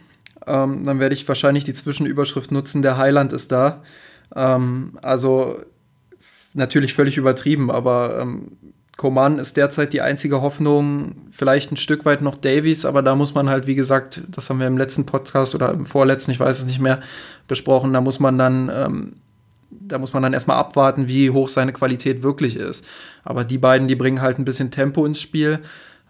[0.48, 3.84] Ähm, dann werde ich wahrscheinlich die Zwischenüberschrift nutzen, der Heiland ist da.
[4.36, 5.60] Ähm, also
[6.54, 8.58] natürlich völlig übertrieben, aber ähm,
[8.98, 13.34] Coman ist derzeit die einzige Hoffnung, vielleicht ein Stück weit noch Davies, aber da muss
[13.34, 16.60] man halt, wie gesagt, das haben wir im letzten Podcast oder im vorletzten, ich weiß
[16.60, 17.00] es nicht mehr,
[17.48, 19.14] besprochen, da muss man dann, ähm,
[19.72, 22.86] da muss man dann erstmal abwarten, wie hoch seine Qualität wirklich ist.
[23.24, 25.60] Aber die beiden, die bringen halt ein bisschen Tempo ins Spiel.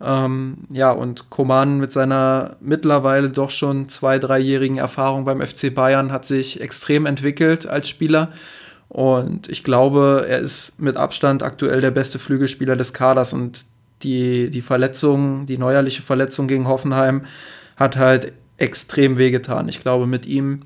[0.02, 6.12] Ähm, ja, und Coman mit seiner mittlerweile doch schon zwei, dreijährigen Erfahrung beim FC Bayern
[6.12, 8.34] hat sich extrem entwickelt als Spieler.
[8.94, 13.34] Und ich glaube, er ist mit Abstand aktuell der beste Flügelspieler des Kaders.
[13.34, 13.66] Und
[14.04, 17.26] die, die Verletzung, die neuerliche Verletzung gegen Hoffenheim
[17.76, 19.68] hat halt extrem wehgetan.
[19.68, 20.60] Ich glaube, mit ihm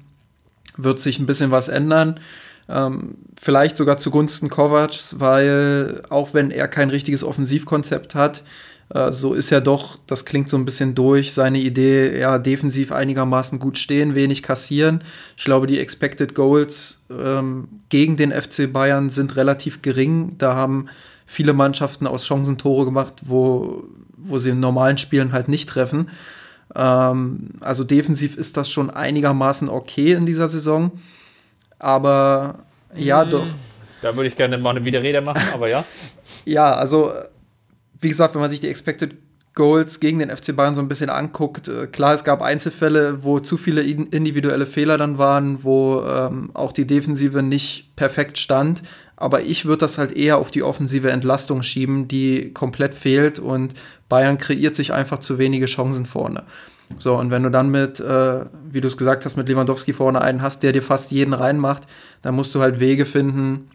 [0.75, 2.19] wird sich ein bisschen was ändern.
[2.67, 8.43] Ähm, vielleicht sogar zugunsten Kovacs, weil auch wenn er kein richtiges Offensivkonzept hat,
[8.89, 13.59] so ist ja doch, das klingt so ein bisschen durch, seine Idee, ja, defensiv einigermaßen
[13.59, 15.01] gut stehen, wenig kassieren.
[15.35, 20.37] Ich glaube, die Expected Goals ähm, gegen den FC Bayern sind relativ gering.
[20.37, 20.87] Da haben
[21.25, 23.83] viele Mannschaften aus Chancen Tore gemacht, wo,
[24.15, 26.09] wo sie in normalen Spielen halt nicht treffen.
[26.73, 30.91] Ähm, also defensiv ist das schon einigermaßen okay in dieser Saison.
[31.77, 32.59] Aber
[32.95, 33.47] ja, hm, doch.
[34.01, 35.83] Da würde ich gerne mal eine Widerrede machen, aber ja.
[36.45, 37.11] ja, also
[37.99, 39.15] wie gesagt, wenn man sich die Expected
[39.53, 43.39] Goals gegen den FC Bayern so ein bisschen anguckt, äh, klar, es gab Einzelfälle, wo
[43.39, 48.83] zu viele individuelle Fehler dann waren, wo ähm, auch die Defensive nicht perfekt stand.
[49.15, 53.73] Aber ich würde das halt eher auf die offensive Entlastung schieben, die komplett fehlt und
[54.09, 56.43] Bayern kreiert sich einfach zu wenige Chancen vorne.
[56.99, 60.21] So, und wenn du dann mit, äh, wie du es gesagt hast, mit Lewandowski vorne
[60.21, 61.83] einen hast, der dir fast jeden reinmacht,
[62.21, 63.71] dann musst du halt Wege finden,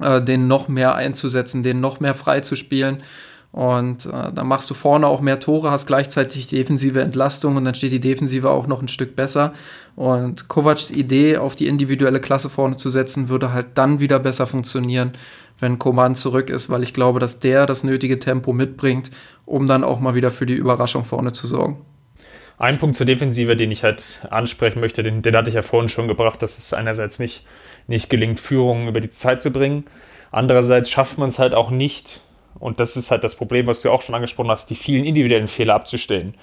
[0.00, 3.02] äh, den noch mehr einzusetzen, den noch mehr frei zu spielen.
[3.54, 7.76] Und äh, dann machst du vorne auch mehr Tore, hast gleichzeitig defensive Entlastung und dann
[7.76, 9.52] steht die Defensive auch noch ein Stück besser.
[9.94, 14.48] Und Kovacs Idee, auf die individuelle Klasse vorne zu setzen, würde halt dann wieder besser
[14.48, 15.12] funktionieren,
[15.60, 19.12] wenn Koman zurück ist, weil ich glaube, dass der das nötige Tempo mitbringt,
[19.46, 21.80] um dann auch mal wieder für die Überraschung vorne zu sorgen.
[22.58, 25.88] Ein Punkt zur Defensive, den ich halt ansprechen möchte, den, den hatte ich ja vorhin
[25.88, 27.46] schon gebracht, dass es einerseits nicht,
[27.86, 29.84] nicht gelingt, Führungen über die Zeit zu bringen.
[30.32, 32.20] Andererseits schafft man es halt auch nicht,
[32.58, 35.48] und das ist halt das Problem, was du auch schon angesprochen hast, die vielen individuellen
[35.48, 36.34] Fehler abzustellen.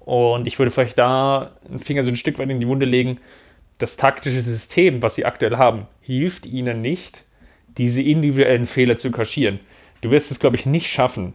[0.00, 3.18] Und ich würde vielleicht da einen Finger so ein Stück weit in die Wunde legen.
[3.78, 7.24] Das taktische System, was sie aktuell haben, hilft ihnen nicht,
[7.76, 9.60] diese individuellen Fehler zu kaschieren.
[10.00, 11.34] Du wirst es, glaube ich, nicht schaffen,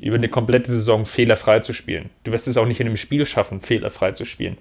[0.00, 2.10] über eine komplette Saison fehlerfrei zu spielen.
[2.24, 4.58] Du wirst es auch nicht in einem Spiel schaffen, fehlerfrei zu spielen.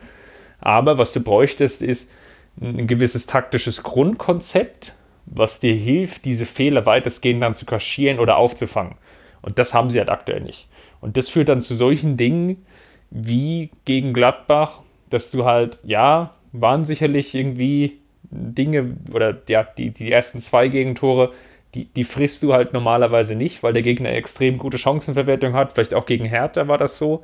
[0.59, 2.13] Aber was du bräuchtest, ist
[2.61, 8.95] ein gewisses taktisches Grundkonzept, was dir hilft, diese Fehler weitestgehend dann zu kaschieren oder aufzufangen.
[9.41, 10.67] Und das haben sie halt aktuell nicht.
[10.99, 12.65] Und das führt dann zu solchen Dingen
[13.09, 20.11] wie gegen Gladbach, dass du halt, ja, waren sicherlich irgendwie Dinge oder ja, die, die
[20.11, 21.31] ersten zwei Gegentore,
[21.75, 25.73] die, die frisst du halt normalerweise nicht, weil der Gegner extrem gute Chancenverwertung hat.
[25.73, 27.23] Vielleicht auch gegen Hertha war das so.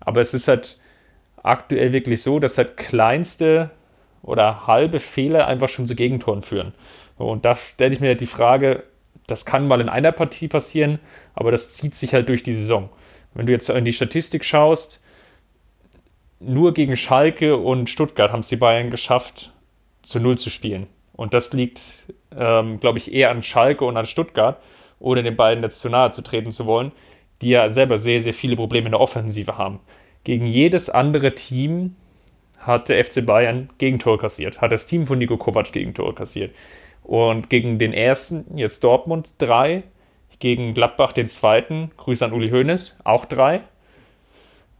[0.00, 0.78] Aber es ist halt
[1.42, 3.70] aktuell wirklich so, dass halt kleinste
[4.22, 6.72] oder halbe Fehler einfach schon zu Gegentoren führen.
[7.16, 8.84] Und da stelle ich mir halt die Frage,
[9.26, 10.98] das kann mal in einer Partie passieren,
[11.34, 12.90] aber das zieht sich halt durch die Saison.
[13.34, 15.00] Wenn du jetzt in die Statistik schaust,
[16.40, 19.52] nur gegen Schalke und Stuttgart haben es die Bayern geschafft,
[20.02, 20.86] zu Null zu spielen.
[21.14, 21.80] Und das liegt,
[22.36, 24.60] ähm, glaube ich, eher an Schalke und an Stuttgart,
[24.98, 26.92] ohne den beiden jetzt zu nahe zu treten zu wollen,
[27.40, 29.80] die ja selber sehr, sehr viele Probleme in der Offensive haben.
[30.24, 31.96] Gegen jedes andere Team
[32.58, 36.54] hat der FC Bayern Gegentor kassiert, hat das Team von Nico Kovac Gegentor kassiert.
[37.04, 39.84] Und gegen den ersten, jetzt Dortmund, drei.
[40.40, 43.60] Gegen Gladbach den zweiten, Grüße an Uli Hoeneß, auch drei.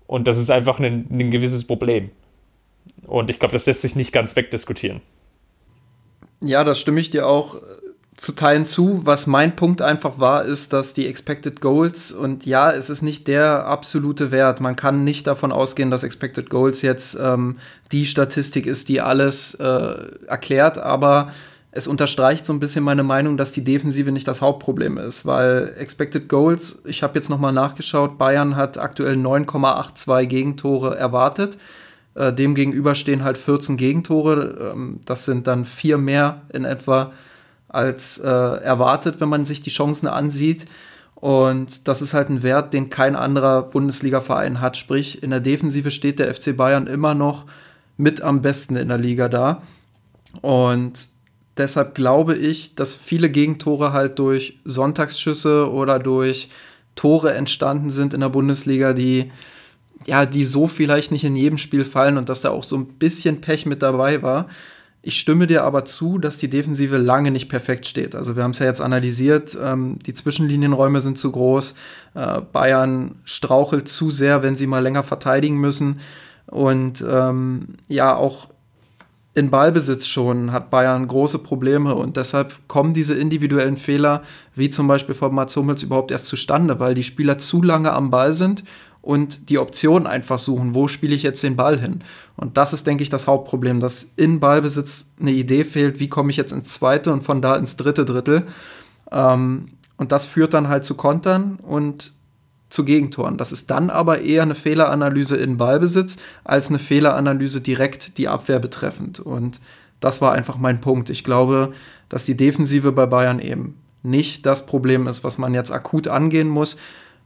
[0.06, 2.10] Und das ist einfach ein, ein gewisses Problem.
[3.06, 5.00] Und ich glaube, das lässt sich nicht ganz wegdiskutieren.
[6.42, 7.58] Ja, das stimme ich dir auch äh,
[8.16, 9.06] zu Teilen zu.
[9.06, 13.28] Was mein Punkt einfach war, ist, dass die Expected Goals und ja, es ist nicht
[13.28, 14.60] der absolute Wert.
[14.60, 17.58] Man kann nicht davon ausgehen, dass Expected Goals jetzt ähm,
[17.92, 19.94] die Statistik ist, die alles äh,
[20.26, 21.32] erklärt, aber
[21.76, 25.74] es unterstreicht so ein bisschen meine Meinung, dass die Defensive nicht das Hauptproblem ist, weil
[25.76, 31.58] Expected Goals, ich habe jetzt nochmal nachgeschaut, Bayern hat aktuell 9,82 Gegentore erwartet.
[32.14, 34.72] Äh, dem gegenüber stehen halt 14 Gegentore.
[34.72, 37.12] Ähm, das sind dann vier mehr in etwa
[37.66, 40.66] als äh, erwartet, wenn man sich die Chancen ansieht.
[41.16, 44.76] Und das ist halt ein Wert, den kein anderer Bundesliga-Verein hat.
[44.76, 47.46] Sprich, in der Defensive steht der FC Bayern immer noch
[47.96, 49.60] mit am besten in der Liga da.
[50.40, 51.13] Und
[51.56, 56.48] deshalb glaube ich, dass viele Gegentore halt durch Sonntagsschüsse oder durch
[56.94, 59.30] Tore entstanden sind in der Bundesliga, die
[60.06, 62.86] ja, die so vielleicht nicht in jedem Spiel fallen und dass da auch so ein
[62.86, 64.48] bisschen Pech mit dabei war.
[65.02, 68.14] Ich stimme dir aber zu, dass die Defensive lange nicht perfekt steht.
[68.14, 71.74] Also wir haben es ja jetzt analysiert, ähm, die Zwischenlinienräume sind zu groß,
[72.14, 76.00] äh, Bayern strauchelt zu sehr, wenn sie mal länger verteidigen müssen.
[76.46, 78.48] Und ähm, ja, auch
[79.34, 84.22] in Ballbesitz schon hat Bayern große Probleme und deshalb kommen diese individuellen Fehler,
[84.54, 88.10] wie zum Beispiel von Mats Hummels, überhaupt erst zustande, weil die Spieler zu lange am
[88.10, 88.62] Ball sind
[89.02, 92.00] und die Option einfach suchen, wo spiele ich jetzt den Ball hin.
[92.36, 96.30] Und das ist, denke ich, das Hauptproblem, dass in Ballbesitz eine Idee fehlt, wie komme
[96.30, 98.44] ich jetzt ins zweite und von da ins dritte Drittel.
[99.10, 102.12] Ähm, und das führt dann halt zu Kontern und
[102.68, 103.36] zu Gegentoren.
[103.36, 108.58] Das ist dann aber eher eine Fehleranalyse in Ballbesitz als eine Fehleranalyse direkt die Abwehr
[108.58, 109.20] betreffend.
[109.20, 109.60] Und
[110.00, 111.10] das war einfach mein Punkt.
[111.10, 111.72] Ich glaube,
[112.08, 116.48] dass die Defensive bei Bayern eben nicht das Problem ist, was man jetzt akut angehen
[116.48, 116.76] muss.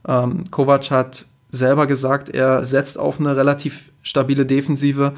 [0.06, 5.14] Ähm, Kovac hat selber gesagt, er setzt auf eine relativ stabile Defensive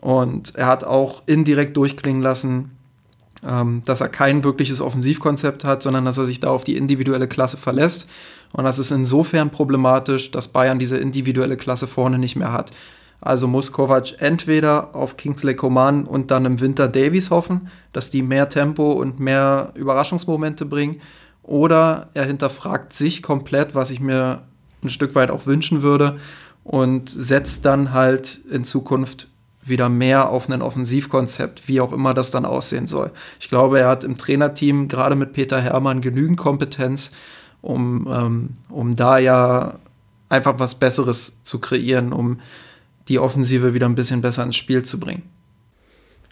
[0.00, 2.73] und er hat auch indirekt durchklingen lassen,
[3.46, 7.28] ähm, dass er kein wirkliches Offensivkonzept hat, sondern dass er sich da auf die individuelle
[7.28, 8.06] Klasse verlässt.
[8.52, 12.72] Und das ist insofern problematisch, dass Bayern diese individuelle Klasse vorne nicht mehr hat.
[13.20, 18.22] Also muss Kovac entweder auf Kingsley Coman und dann im Winter Davies hoffen, dass die
[18.22, 21.00] mehr Tempo und mehr Überraschungsmomente bringen.
[21.42, 24.42] Oder er hinterfragt sich komplett, was ich mir
[24.82, 26.18] ein Stück weit auch wünschen würde,
[26.64, 29.28] und setzt dann halt in Zukunft
[29.64, 33.10] wieder mehr auf ein Offensivkonzept, wie auch immer das dann aussehen soll.
[33.40, 37.12] Ich glaube, er hat im Trainerteam gerade mit Peter Hermann genügend Kompetenz,
[37.62, 39.78] um, ähm, um da ja
[40.28, 42.40] einfach was Besseres zu kreieren, um
[43.08, 45.22] die Offensive wieder ein bisschen besser ins Spiel zu bringen.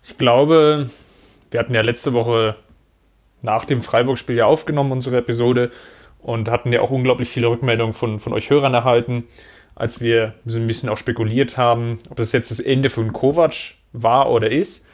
[0.04, 0.90] Ich glaube,
[1.50, 2.56] wir hatten ja letzte Woche
[3.42, 5.70] nach dem Freiburg-Spiel ja aufgenommen, unsere Episode,
[6.20, 9.24] und hatten ja auch unglaublich viele Rückmeldungen von, von euch Hörern erhalten
[9.82, 13.74] als wir so ein bisschen auch spekuliert haben, ob das jetzt das Ende von Kovac
[13.92, 14.86] war oder ist.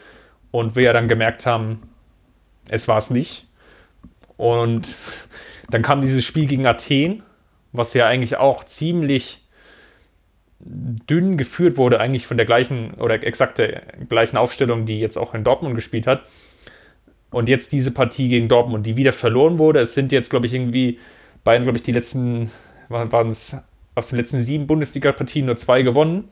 [0.50, 1.82] Und wir ja dann gemerkt haben,
[2.70, 3.46] es war es nicht.
[4.38, 4.96] Und
[5.68, 7.22] dann kam dieses Spiel gegen Athen,
[7.70, 9.46] was ja eigentlich auch ziemlich
[10.58, 15.34] dünn geführt wurde, eigentlich von der gleichen oder exakt der gleichen Aufstellung, die jetzt auch
[15.34, 16.22] in Dortmund gespielt hat.
[17.28, 19.80] Und jetzt diese Partie gegen Dortmund, die wieder verloren wurde.
[19.80, 20.98] Es sind jetzt, glaube ich, irgendwie
[21.44, 22.50] beiden, glaube ich, die letzten,
[22.88, 23.54] waren es
[23.98, 26.30] aus den letzten sieben Bundesliga-Partien nur zwei gewonnen.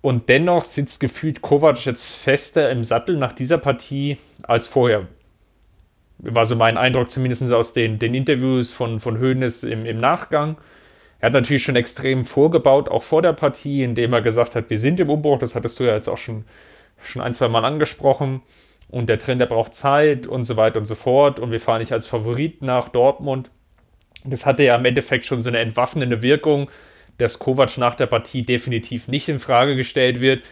[0.00, 5.06] Und dennoch sitzt gefühlt Kovac jetzt fester im Sattel nach dieser Partie als vorher.
[6.18, 10.56] War so mein Eindruck, zumindest aus den, den Interviews von, von Hoeneß im, im Nachgang.
[11.20, 14.78] Er hat natürlich schon extrem vorgebaut, auch vor der Partie, indem er gesagt hat, wir
[14.78, 15.38] sind im Umbruch.
[15.38, 16.44] Das hattest du ja jetzt auch schon,
[17.00, 18.42] schon ein, zwei Mal angesprochen.
[18.88, 21.38] Und der Trainer braucht Zeit und so weiter und so fort.
[21.38, 23.50] Und wir fahren nicht als Favorit nach Dortmund.
[24.24, 26.70] Das hatte ja im Endeffekt schon so eine entwaffnende Wirkung,
[27.18, 30.44] dass Kovac nach der Partie definitiv nicht in Frage gestellt wird.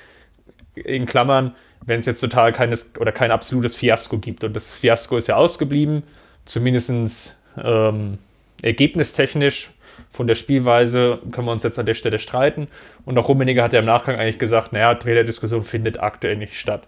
[0.74, 1.54] In Klammern,
[1.84, 4.44] wenn es jetzt total keines oder kein absolutes Fiasko gibt.
[4.44, 6.02] Und das Fiasko ist ja ausgeblieben,
[6.44, 8.18] zumindest ähm,
[8.62, 9.70] ergebnistechnisch.
[10.10, 12.68] Von der Spielweise können wir uns jetzt an der Stelle streiten.
[13.04, 16.82] Und auch Rummenigge hat ja im Nachgang eigentlich gesagt, naja, Trainerdiskussion findet aktuell nicht statt.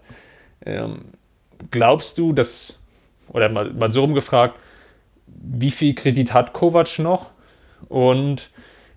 [0.65, 1.05] Ähm,
[1.71, 2.81] glaubst du, dass,
[3.29, 4.55] oder mal, mal so rumgefragt,
[5.41, 7.31] wie viel Kredit hat Kovac noch?
[7.89, 8.49] Und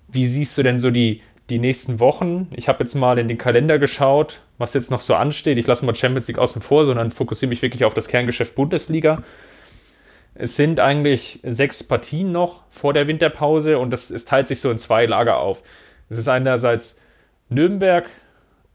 [0.08, 2.48] wie siehst du denn so die, die nächsten Wochen?
[2.54, 5.58] Ich habe jetzt mal in den Kalender geschaut, was jetzt noch so ansteht.
[5.58, 9.22] Ich lasse mal Champions League außen vor, sondern fokussiere mich wirklich auf das Kerngeschäft Bundesliga.
[10.34, 14.70] Es sind eigentlich sechs Partien noch vor der Winterpause und das, es teilt sich so
[14.70, 15.62] in zwei Lager auf.
[16.10, 17.00] Es ist einerseits
[17.48, 18.04] Nürnberg,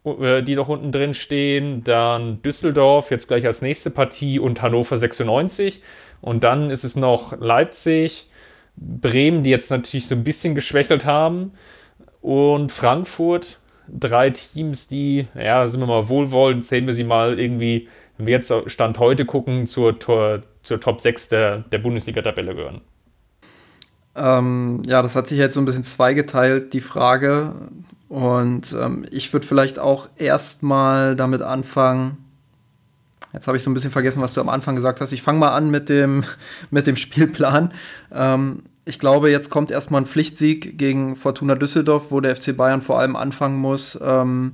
[0.03, 4.97] äh, die noch unten drin stehen, dann Düsseldorf jetzt gleich als nächste Partie und Hannover
[4.97, 5.81] 96.
[6.21, 8.29] Und dann ist es noch Leipzig,
[8.75, 11.51] Bremen, die jetzt natürlich so ein bisschen geschwächelt haben,
[12.21, 13.59] und Frankfurt.
[13.87, 18.33] Drei Teams, die, ja, sind wir mal wohlwollend, sehen wir sie mal irgendwie, wenn wir
[18.35, 22.81] jetzt Stand heute gucken, zur, zur, zur Top 6 der, der Bundesliga-Tabelle gehören.
[24.15, 27.53] Ähm, ja, das hat sich jetzt so ein bisschen zweigeteilt, die Frage.
[28.07, 32.17] Und ähm, ich würde vielleicht auch erstmal damit anfangen,
[33.33, 35.11] Jetzt habe ich so ein bisschen vergessen, was du am Anfang gesagt hast.
[35.13, 36.23] Ich fange mal an mit dem,
[36.71, 37.71] mit dem Spielplan.
[38.13, 42.81] Ähm, ich glaube, jetzt kommt erstmal ein Pflichtsieg gegen Fortuna Düsseldorf, wo der FC Bayern
[42.81, 43.97] vor allem anfangen muss.
[44.01, 44.53] Ähm,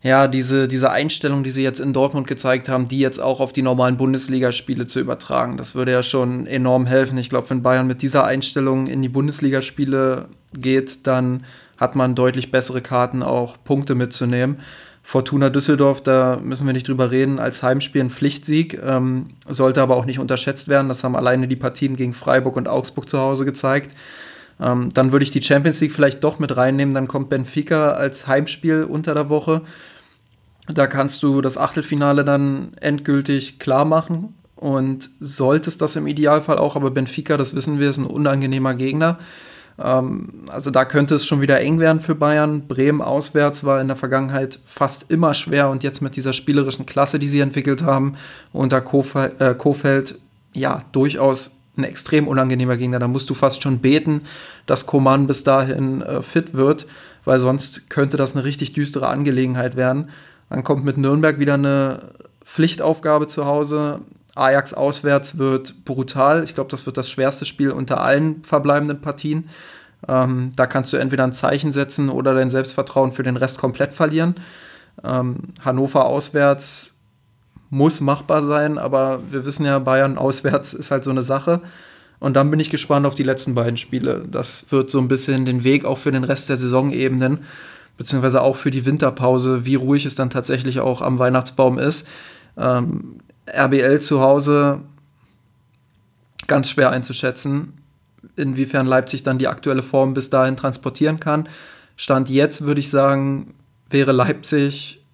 [0.00, 3.52] ja, diese, diese Einstellung, die sie jetzt in Dortmund gezeigt haben, die jetzt auch auf
[3.52, 5.56] die normalen Bundesligaspiele zu übertragen.
[5.56, 7.18] Das würde ja schon enorm helfen.
[7.18, 11.44] Ich glaube, wenn Bayern mit dieser Einstellung in die Bundesligaspiele geht, dann
[11.76, 14.58] hat man deutlich bessere Karten, auch Punkte mitzunehmen.
[15.08, 19.96] Fortuna Düsseldorf, da müssen wir nicht drüber reden, als Heimspiel ein Pflichtsieg, ähm, sollte aber
[19.96, 20.88] auch nicht unterschätzt werden.
[20.88, 23.96] Das haben alleine die Partien gegen Freiburg und Augsburg zu Hause gezeigt.
[24.60, 26.92] Ähm, dann würde ich die Champions League vielleicht doch mit reinnehmen.
[26.92, 29.62] Dann kommt Benfica als Heimspiel unter der Woche.
[30.66, 34.34] Da kannst du das Achtelfinale dann endgültig klar machen.
[34.56, 39.18] Und solltest das im Idealfall auch, aber Benfica, das wissen wir, ist ein unangenehmer Gegner.
[39.78, 42.66] Ähm, also da könnte es schon wieder eng werden für Bayern.
[42.66, 47.18] Bremen auswärts war in der Vergangenheit fast immer schwer und jetzt mit dieser spielerischen Klasse,
[47.18, 48.14] die sie entwickelt haben,
[48.52, 50.18] unter äh, Kofeld,
[50.54, 52.98] ja, durchaus ein extrem unangenehmer Gegner.
[52.98, 54.22] Da musst du fast schon beten,
[54.66, 56.86] dass Koman bis dahin äh, fit wird,
[57.24, 60.10] weil sonst könnte das eine richtig düstere Angelegenheit werden.
[60.50, 62.10] Dann kommt mit Nürnberg wieder eine
[62.44, 64.00] Pflichtaufgabe zu Hause.
[64.38, 66.44] Ajax auswärts wird brutal.
[66.44, 69.48] Ich glaube, das wird das schwerste Spiel unter allen verbleibenden Partien.
[70.06, 73.92] Ähm, da kannst du entweder ein Zeichen setzen oder dein Selbstvertrauen für den Rest komplett
[73.92, 74.36] verlieren.
[75.04, 76.94] Ähm, Hannover auswärts
[77.70, 81.60] muss machbar sein, aber wir wissen ja, Bayern auswärts ist halt so eine Sache.
[82.20, 84.22] Und dann bin ich gespannt auf die letzten beiden Spiele.
[84.28, 87.40] Das wird so ein bisschen den Weg auch für den Rest der Saison ebnen,
[87.96, 92.08] beziehungsweise auch für die Winterpause, wie ruhig es dann tatsächlich auch am Weihnachtsbaum ist.
[92.56, 93.20] Ähm,
[93.52, 94.80] RBL zu Hause
[96.46, 97.74] ganz schwer einzuschätzen,
[98.36, 101.48] inwiefern Leipzig dann die aktuelle Form bis dahin transportieren kann.
[101.96, 103.54] Stand jetzt würde ich sagen,
[103.90, 105.04] wäre Leipzig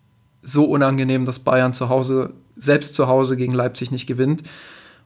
[0.42, 4.42] so unangenehm, dass Bayern zu Hause, selbst zu Hause gegen Leipzig nicht gewinnt.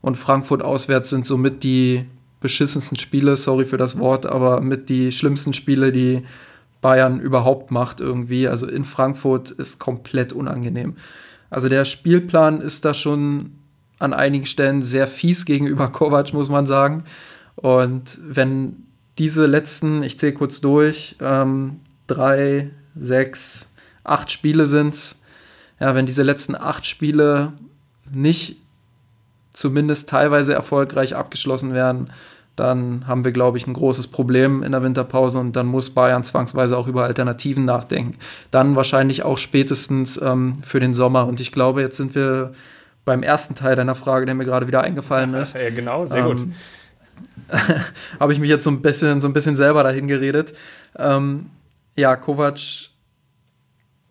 [0.00, 2.04] Und Frankfurt auswärts sind somit die
[2.40, 6.22] beschissensten Spiele, sorry für das Wort, aber mit die schlimmsten Spiele, die
[6.80, 8.46] Bayern überhaupt macht irgendwie.
[8.46, 10.96] Also in Frankfurt ist komplett unangenehm.
[11.50, 13.58] Also der Spielplan ist da schon
[13.98, 17.04] an einigen Stellen sehr fies gegenüber Kovac, muss man sagen.
[17.56, 18.84] Und wenn
[19.18, 23.68] diese letzten, ich zähle kurz durch, ähm, drei, sechs,
[24.04, 25.16] acht Spiele sind,
[25.80, 27.52] ja, wenn diese letzten acht Spiele
[28.12, 28.56] nicht
[29.52, 32.10] zumindest teilweise erfolgreich abgeschlossen werden,
[32.58, 36.24] dann haben wir, glaube ich, ein großes Problem in der Winterpause und dann muss Bayern
[36.24, 38.18] zwangsweise auch über Alternativen nachdenken.
[38.50, 41.26] Dann wahrscheinlich auch spätestens ähm, für den Sommer.
[41.26, 42.52] Und ich glaube, jetzt sind wir
[43.04, 45.54] beim ersten Teil deiner Frage, der mir gerade wieder eingefallen ist.
[45.54, 46.46] Ja, genau, sehr ähm, gut.
[48.20, 50.54] Habe ich mich jetzt so ein bisschen, so ein bisschen selber dahin geredet.
[50.96, 51.50] Ähm,
[51.94, 52.58] ja, Kovac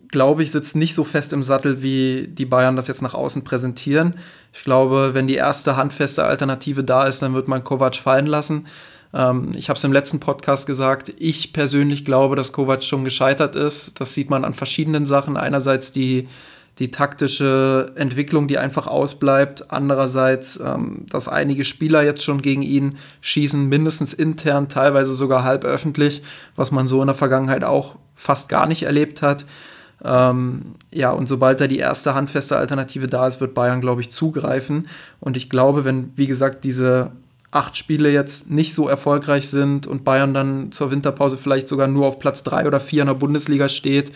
[0.09, 3.43] glaube ich, sitzt nicht so fest im Sattel, wie die Bayern das jetzt nach außen
[3.43, 4.15] präsentieren.
[4.53, 8.65] Ich glaube, wenn die erste handfeste Alternative da ist, dann wird man Kovac fallen lassen.
[9.13, 13.55] Ähm, ich habe es im letzten Podcast gesagt, ich persönlich glaube, dass Kovac schon gescheitert
[13.55, 13.99] ist.
[13.99, 15.37] Das sieht man an verschiedenen Sachen.
[15.37, 16.27] Einerseits die,
[16.79, 19.71] die taktische Entwicklung, die einfach ausbleibt.
[19.71, 25.63] Andererseits, ähm, dass einige Spieler jetzt schon gegen ihn schießen, mindestens intern, teilweise sogar halb
[25.63, 26.21] öffentlich,
[26.55, 29.45] was man so in der Vergangenheit auch fast gar nicht erlebt hat.
[30.03, 34.11] Ähm, ja, und sobald da die erste handfeste Alternative da ist, wird Bayern, glaube ich,
[34.11, 34.87] zugreifen.
[35.19, 37.11] Und ich glaube, wenn, wie gesagt, diese
[37.51, 42.05] acht Spiele jetzt nicht so erfolgreich sind und Bayern dann zur Winterpause vielleicht sogar nur
[42.05, 44.11] auf Platz drei oder vier in der Bundesliga steht,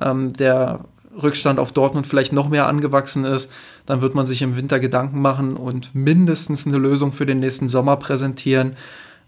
[0.00, 0.80] ähm, der
[1.22, 3.50] Rückstand auf Dortmund vielleicht noch mehr angewachsen ist,
[3.86, 7.68] dann wird man sich im Winter Gedanken machen und mindestens eine Lösung für den nächsten
[7.68, 8.76] Sommer präsentieren.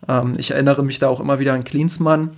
[0.07, 2.31] Ähm, ich erinnere mich da auch immer wieder an Klinsmann.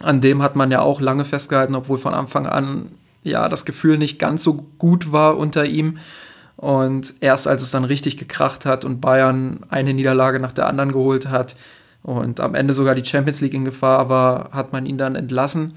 [0.00, 2.86] An dem hat man ja auch lange festgehalten, obwohl von Anfang an
[3.22, 5.98] ja, das Gefühl nicht ganz so gut war unter ihm.
[6.56, 10.92] Und erst als es dann richtig gekracht hat und Bayern eine Niederlage nach der anderen
[10.92, 11.56] geholt hat
[12.02, 15.72] und am Ende sogar die Champions League in Gefahr war, hat man ihn dann entlassen.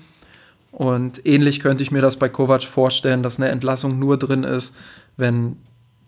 [0.72, 4.76] Und ähnlich könnte ich mir das bei Kovac vorstellen, dass eine Entlassung nur drin ist,
[5.18, 5.58] wenn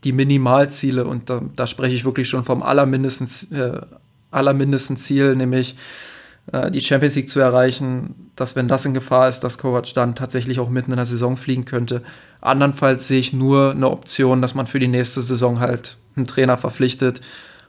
[0.03, 3.81] die Minimalziele, und da, da spreche ich wirklich schon vom allermindesten, äh,
[4.29, 5.75] allermindesten Ziel, nämlich
[6.51, 10.15] äh, die Champions League zu erreichen, dass wenn das in Gefahr ist, dass Kovac dann
[10.15, 12.03] tatsächlich auch mitten in der Saison fliegen könnte.
[12.41, 16.57] Andernfalls sehe ich nur eine Option, dass man für die nächste Saison halt einen Trainer
[16.57, 17.21] verpflichtet.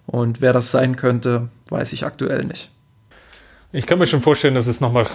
[0.07, 2.70] Und wer das sein könnte, weiß ich aktuell nicht.
[3.72, 5.07] Ich kann mir schon vorstellen, dass es nochmal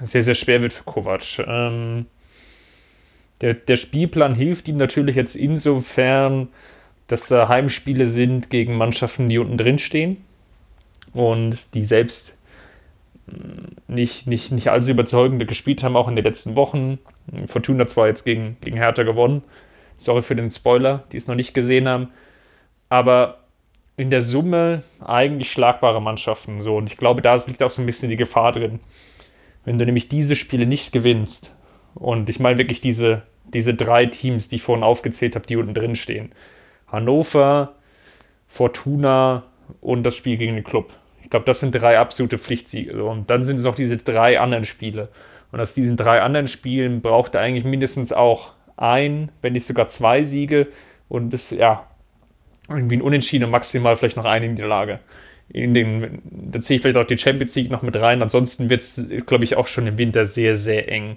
[0.00, 1.38] sehr, sehr schwer wird für Kovac.
[1.38, 2.06] Ähm,
[3.40, 6.48] der, der Spielplan hilft ihm natürlich jetzt insofern,
[7.08, 10.18] dass da Heimspiele sind gegen Mannschaften, die unten drin stehen
[11.12, 12.35] und die selbst
[13.88, 16.98] nicht, nicht, nicht allzu überzeugend gespielt haben, auch in den letzten Wochen.
[17.46, 19.42] Fortuna zwar jetzt gegen, gegen Hertha gewonnen.
[19.94, 22.08] Sorry für den Spoiler, die es noch nicht gesehen haben.
[22.88, 23.38] Aber
[23.96, 26.60] in der Summe eigentlich schlagbare Mannschaften.
[26.60, 26.76] So.
[26.76, 28.80] Und ich glaube, da liegt auch so ein bisschen die Gefahr drin.
[29.64, 31.52] Wenn du nämlich diese Spiele nicht gewinnst,
[31.94, 35.74] und ich meine wirklich diese, diese drei Teams, die ich vorhin aufgezählt habe, die unten
[35.74, 36.30] drin stehen.
[36.88, 37.74] Hannover,
[38.46, 39.44] Fortuna
[39.80, 40.92] und das Spiel gegen den Club.
[41.26, 43.02] Ich glaube, das sind drei absolute Pflichtsiege.
[43.02, 45.08] Und dann sind es noch diese drei anderen Spiele.
[45.50, 49.88] Und aus diesen drei anderen Spielen braucht er eigentlich mindestens auch ein, wenn nicht sogar
[49.88, 50.68] zwei Siege.
[51.08, 51.84] Und das, ja,
[52.68, 55.00] irgendwie ein Unentschieden und maximal vielleicht noch eine Niederlage.
[55.48, 58.22] In den, da ziehe ich vielleicht auch die Champions League noch mit rein.
[58.22, 61.16] Ansonsten wird es, glaube ich, auch schon im Winter sehr, sehr eng.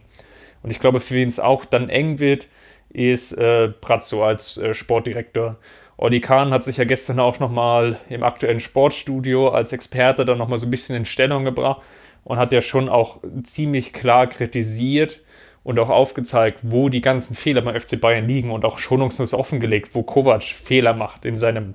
[0.63, 2.47] Und ich glaube, für wen es auch dann eng wird,
[2.89, 5.59] ist äh, Pratzo als äh, Sportdirektor.
[6.01, 10.57] Olli Kahn hat sich ja gestern auch nochmal im aktuellen Sportstudio als Experte dann nochmal
[10.57, 11.81] so ein bisschen in Stellung gebracht
[12.23, 15.19] und hat ja schon auch ziemlich klar kritisiert
[15.61, 19.93] und auch aufgezeigt, wo die ganzen Fehler beim FC Bayern liegen und auch schonungslos offengelegt,
[19.93, 21.73] wo Kovac Fehler macht in, seinem,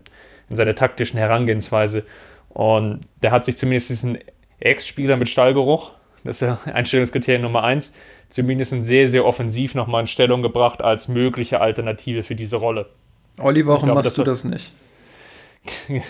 [0.48, 2.06] in seiner taktischen Herangehensweise.
[2.48, 4.16] Und der hat sich zumindest diesen
[4.58, 5.92] Ex-Spieler mit Stallgeruch,
[6.24, 7.94] das ist ja Einstellungskriterium Nummer eins,
[8.30, 12.88] zumindest sehr, sehr offensiv nochmal in Stellung gebracht als mögliche Alternative für diese Rolle.
[13.38, 14.72] Olli, warum glaube, machst du das nicht?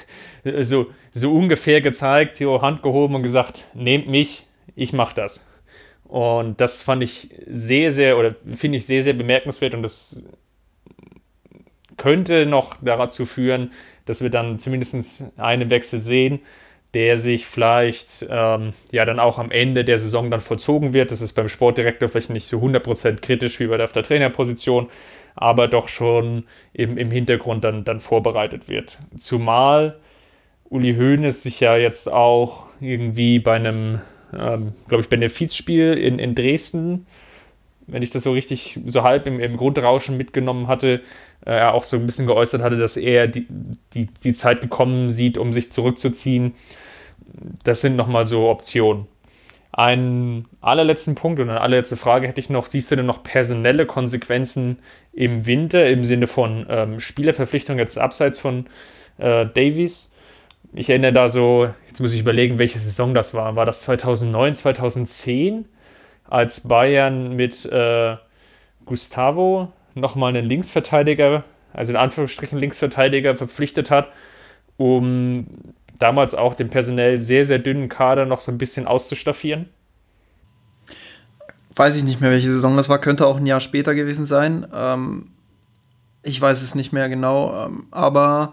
[0.62, 5.46] so, so ungefähr gezeigt, hier Hand gehoben und gesagt, nehmt mich, ich mach das.
[6.04, 10.28] Und das fand ich sehr, sehr, oder finde ich sehr, sehr bemerkenswert und das
[11.96, 13.72] könnte noch dazu führen,
[14.04, 16.40] dass wir dann zumindest einen Wechsel sehen,
[16.92, 21.10] der sich vielleicht ähm, ja dann auch am Ende der Saison dann vollzogen wird.
[21.10, 24.88] Das ist beim Sportdirektor vielleicht nicht so 100% kritisch wie bei der Trainerposition,
[25.34, 28.98] aber doch schon im, im Hintergrund dann, dann vorbereitet wird.
[29.16, 29.98] Zumal
[30.70, 34.00] Uli Hoeneß sich ja jetzt auch irgendwie bei einem,
[34.32, 37.06] ähm, glaube ich, Benefizspiel in, in Dresden,
[37.86, 41.02] wenn ich das so richtig so halb im, im Grundrauschen mitgenommen hatte,
[41.44, 43.46] äh, er auch so ein bisschen geäußert hatte, dass er die,
[43.92, 46.54] die, die Zeit gekommen sieht, um sich zurückzuziehen.
[47.62, 49.06] Das sind nochmal so Optionen.
[49.76, 52.66] Einen allerletzten Punkt und eine allerletzte Frage hätte ich noch.
[52.66, 54.78] Siehst du denn noch personelle Konsequenzen
[55.12, 58.66] im Winter im Sinne von ähm, Spielerverpflichtung jetzt abseits von
[59.18, 60.14] äh, Davies?
[60.74, 63.56] Ich erinnere da so, jetzt muss ich überlegen, welche Saison das war.
[63.56, 65.64] War das 2009, 2010,
[66.30, 68.14] als Bayern mit äh,
[68.84, 74.12] Gustavo nochmal einen Linksverteidiger, also in Anführungsstrichen Linksverteidiger verpflichtet hat,
[74.76, 75.48] um
[76.04, 79.70] damals auch den personell sehr, sehr dünnen Kader noch so ein bisschen auszustaffieren?
[81.74, 83.00] Weiß ich nicht mehr, welche Saison das war.
[83.00, 84.66] Könnte auch ein Jahr später gewesen sein.
[84.74, 85.30] Ähm,
[86.22, 87.64] ich weiß es nicht mehr genau.
[87.64, 88.52] Ähm, aber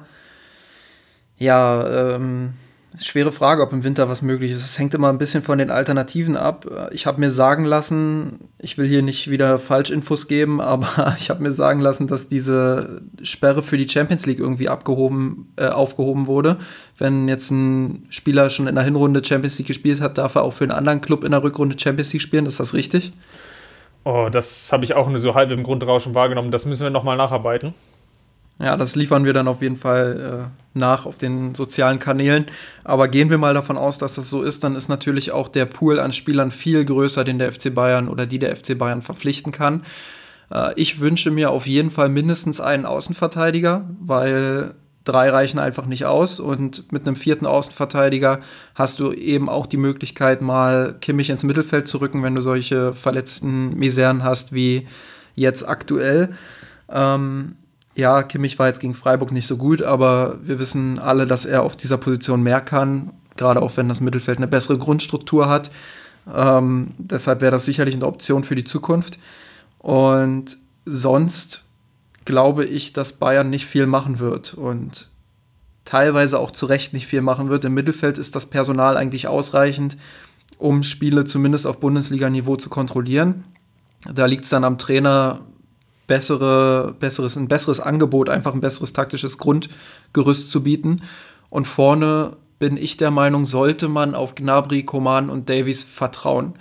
[1.37, 2.53] ja, ähm,
[2.99, 4.63] schwere Frage, ob im Winter was möglich ist.
[4.63, 6.65] Es hängt immer ein bisschen von den Alternativen ab.
[6.91, 11.41] Ich habe mir sagen lassen, ich will hier nicht wieder Falschinfos geben, aber ich habe
[11.41, 16.57] mir sagen lassen, dass diese Sperre für die Champions League irgendwie abgehoben, äh, aufgehoben wurde.
[16.97, 20.53] Wenn jetzt ein Spieler schon in der Hinrunde Champions League gespielt hat, darf er auch
[20.53, 22.45] für einen anderen Club in der Rückrunde Champions League spielen.
[22.45, 23.13] Ist das richtig?
[24.03, 26.51] Oh, das habe ich auch nur so halb im Grundrauschen wahrgenommen.
[26.51, 27.73] Das müssen wir nochmal nacharbeiten.
[28.59, 32.45] Ja, das liefern wir dann auf jeden Fall äh, nach auf den sozialen Kanälen.
[32.83, 35.65] Aber gehen wir mal davon aus, dass das so ist, dann ist natürlich auch der
[35.65, 39.51] Pool an Spielern viel größer, den der FC Bayern oder die der FC Bayern verpflichten
[39.51, 39.83] kann.
[40.51, 46.05] Äh, ich wünsche mir auf jeden Fall mindestens einen Außenverteidiger, weil drei reichen einfach nicht
[46.05, 46.39] aus.
[46.39, 48.41] Und mit einem vierten Außenverteidiger
[48.75, 52.93] hast du eben auch die Möglichkeit, mal Kimmich ins Mittelfeld zu rücken, wenn du solche
[52.93, 54.87] verletzten Miseren hast wie
[55.35, 56.29] jetzt aktuell.
[56.89, 57.55] Ähm,
[57.95, 61.63] ja, Kimmich war jetzt gegen Freiburg nicht so gut, aber wir wissen alle, dass er
[61.63, 65.71] auf dieser Position mehr kann, gerade auch wenn das Mittelfeld eine bessere Grundstruktur hat.
[66.33, 69.19] Ähm, deshalb wäre das sicherlich eine Option für die Zukunft.
[69.79, 71.63] Und sonst
[72.25, 75.09] glaube ich, dass Bayern nicht viel machen wird und
[75.85, 77.65] teilweise auch zu Recht nicht viel machen wird.
[77.65, 79.97] Im Mittelfeld ist das Personal eigentlich ausreichend,
[80.57, 83.43] um Spiele zumindest auf Bundesliga-Niveau zu kontrollieren.
[84.13, 85.41] Da liegt es dann am Trainer,
[86.07, 91.01] bessere, besseres, ein besseres Angebot, einfach ein besseres taktisches Grundgerüst zu bieten.
[91.49, 96.53] Und vorne bin ich der Meinung, sollte man auf Gnabry, Koman und Davies vertrauen.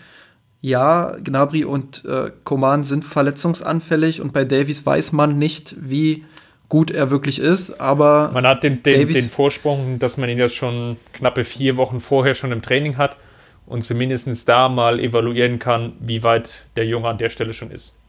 [0.62, 6.24] Ja, Gnabry und äh, Koman sind verletzungsanfällig und bei Davies weiß man nicht, wie
[6.70, 10.54] gut er wirklich ist, aber man hat den, den, den Vorsprung, dass man ihn jetzt
[10.54, 13.17] schon knappe vier Wochen vorher schon im Training hat
[13.67, 18.00] und zumindest da mal evaluieren kann, wie weit der Junge an der Stelle schon ist.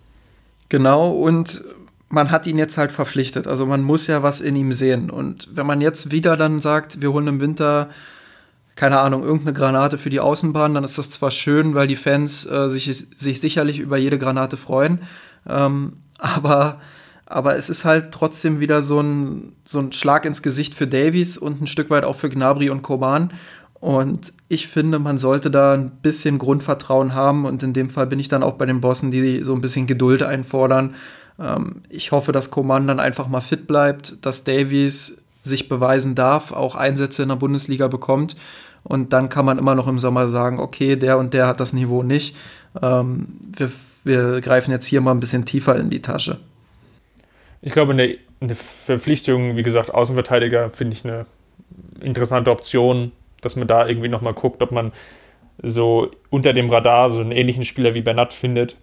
[0.72, 1.66] Genau, und
[2.08, 3.46] man hat ihn jetzt halt verpflichtet.
[3.46, 5.10] Also man muss ja was in ihm sehen.
[5.10, 7.90] Und wenn man jetzt wieder dann sagt, wir holen im Winter,
[8.76, 12.46] keine Ahnung, irgendeine Granate für die Außenbahn, dann ist das zwar schön, weil die Fans
[12.46, 12.86] äh, sich,
[13.18, 15.00] sich sicherlich über jede Granate freuen.
[15.46, 16.80] Ähm, aber,
[17.26, 21.38] aber es ist halt trotzdem wieder so ein, so ein Schlag ins Gesicht für Davies
[21.38, 23.34] und ein Stück weit auch für Gnabry und Koman.
[23.82, 27.46] Und ich finde, man sollte da ein bisschen Grundvertrauen haben.
[27.46, 29.88] Und in dem Fall bin ich dann auch bei den Bossen, die so ein bisschen
[29.88, 30.94] Geduld einfordern.
[31.40, 36.52] Ähm, ich hoffe, dass Coman dann einfach mal fit bleibt, dass Davies sich beweisen darf,
[36.52, 38.36] auch Einsätze in der Bundesliga bekommt.
[38.84, 41.74] Und dann kann man immer noch im Sommer sagen, okay, der und der hat das
[41.74, 42.36] Niveau nicht.
[42.80, 43.72] Ähm, wir,
[44.04, 46.40] wir greifen jetzt hier mal ein bisschen tiefer in die Tasche.
[47.64, 51.26] Ich glaube, eine, eine Verpflichtung, wie gesagt, Außenverteidiger finde ich eine
[52.00, 53.12] interessante Option
[53.42, 54.92] dass man da irgendwie nochmal guckt, ob man
[55.62, 58.76] so unter dem Radar so einen ähnlichen Spieler wie Bernat findet.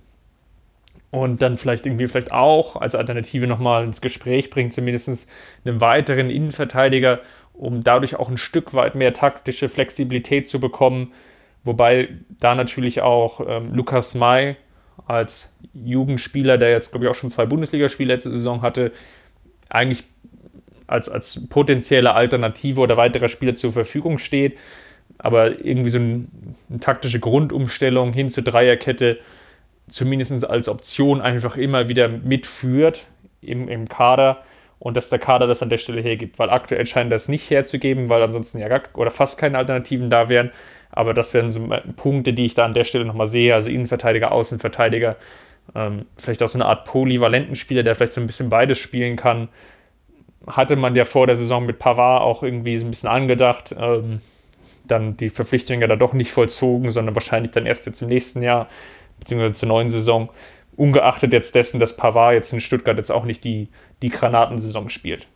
[1.10, 5.30] und dann vielleicht irgendwie vielleicht auch als Alternative nochmal ins Gespräch bringt, zumindest
[5.64, 7.20] einen weiteren Innenverteidiger,
[7.55, 11.12] um dadurch auch ein Stück weit mehr taktische Flexibilität zu bekommen.
[11.64, 12.09] Wobei
[12.40, 14.56] da natürlich auch ähm, Lukas May
[15.06, 18.93] als Jugendspieler, der jetzt, glaube ich, auch schon zwei Bundesligaspiele letzte Saison hatte,
[19.70, 20.05] eigentlich
[20.89, 24.59] als, als potenzielle Alternative oder weiterer Spieler zur Verfügung steht.
[25.19, 29.19] Aber irgendwie so ein, eine taktische Grundumstellung hin zur Dreierkette
[29.89, 33.06] zumindest als Option einfach immer wieder mitführt
[33.40, 34.43] im, im Kader
[34.78, 38.09] und dass der Kader das an der Stelle hergibt, weil aktuell scheint das nicht herzugeben,
[38.09, 40.51] weil ansonsten ja gar oder fast keine Alternativen da wären.
[40.90, 43.55] Aber das wären so Punkte, die ich da an der Stelle nochmal sehe.
[43.55, 45.16] Also Innenverteidiger, Außenverteidiger,
[45.74, 49.16] ähm, vielleicht auch so eine Art polyvalenten Spieler, der vielleicht so ein bisschen beides spielen
[49.16, 49.48] kann.
[50.48, 53.74] Hatte man ja vor der Saison mit Pavard auch irgendwie so ein bisschen angedacht.
[53.78, 54.20] Ähm,
[54.86, 58.42] dann die Verpflichtung ja da doch nicht vollzogen, sondern wahrscheinlich dann erst jetzt im nächsten
[58.42, 58.68] Jahr
[59.18, 60.30] beziehungsweise zur neuen Saison,
[60.76, 63.68] ungeachtet jetzt dessen, dass Pavard jetzt in Stuttgart jetzt auch nicht die,
[64.02, 65.26] die Granatensaison spielt.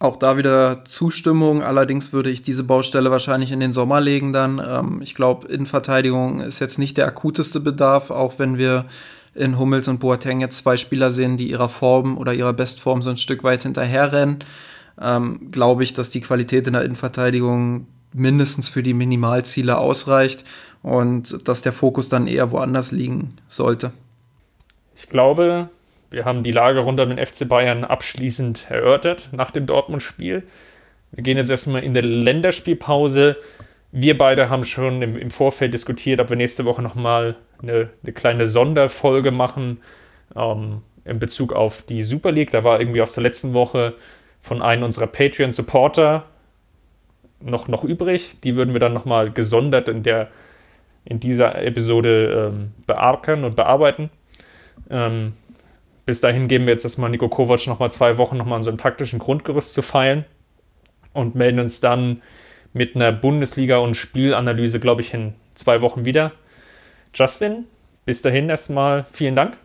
[0.00, 1.62] Auch da wieder Zustimmung.
[1.62, 4.60] Allerdings würde ich diese Baustelle wahrscheinlich in den Sommer legen dann.
[4.66, 8.86] Ähm, ich glaube, Innenverteidigung ist jetzt nicht der akuteste Bedarf, auch wenn wir
[9.34, 13.10] in Hummels und Boateng jetzt zwei Spieler sehen, die ihrer Form oder ihrer Bestform so
[13.10, 14.38] ein Stück weit hinterherrennen.
[15.00, 20.44] Ähm, glaube ich, dass die Qualität in der Innenverteidigung mindestens für die Minimalziele ausreicht
[20.82, 23.90] und dass der Fokus dann eher woanders liegen sollte.
[24.94, 25.68] Ich glaube,
[26.10, 30.44] wir haben die Lage rund um den FC Bayern abschließend erörtert nach dem Dortmund-Spiel.
[31.10, 33.36] Wir gehen jetzt erstmal in der Länderspielpause.
[33.90, 38.12] Wir beide haben schon im, im Vorfeld diskutiert, ob wir nächste Woche nochmal eine, eine
[38.12, 39.80] kleine Sonderfolge machen
[40.36, 42.50] ähm, in Bezug auf die Super League.
[42.50, 43.94] Da war irgendwie aus der letzten Woche
[44.40, 46.24] von einem unserer Patreon-Supporter
[47.40, 48.36] noch, noch übrig.
[48.42, 50.28] Die würden wir dann nochmal gesondert in der
[51.04, 54.10] in dieser Episode ähm, bearbeiten und bearbeiten.
[54.90, 55.34] Ähm,
[56.06, 58.78] bis dahin geben wir jetzt erstmal Nico Kovac nochmal zwei Wochen nochmal an so einem
[58.78, 60.24] taktischen Grundgerüst zu feilen
[61.12, 62.22] und melden uns dann
[62.72, 66.32] mit einer Bundesliga- und Spielanalyse, glaube ich, in zwei Wochen wieder.
[67.14, 67.66] Justin,
[68.04, 69.56] bis dahin erstmal vielen Dank.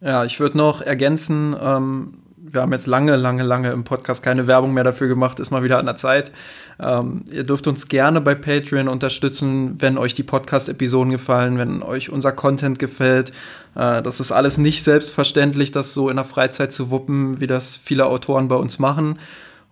[0.00, 2.14] Ja, ich würde noch ergänzen, ähm,
[2.50, 5.62] wir haben jetzt lange, lange, lange im Podcast keine Werbung mehr dafür gemacht, ist mal
[5.62, 6.32] wieder an der Zeit.
[6.80, 12.10] Ähm, ihr dürft uns gerne bei Patreon unterstützen, wenn euch die Podcast-Episoden gefallen, wenn euch
[12.10, 13.32] unser Content gefällt.
[13.74, 17.76] Äh, das ist alles nicht selbstverständlich, das so in der Freizeit zu wuppen, wie das
[17.76, 19.18] viele Autoren bei uns machen.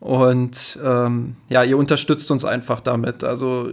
[0.01, 3.25] Und ähm, ja, ihr unterstützt uns einfach damit.
[3.25, 3.71] Also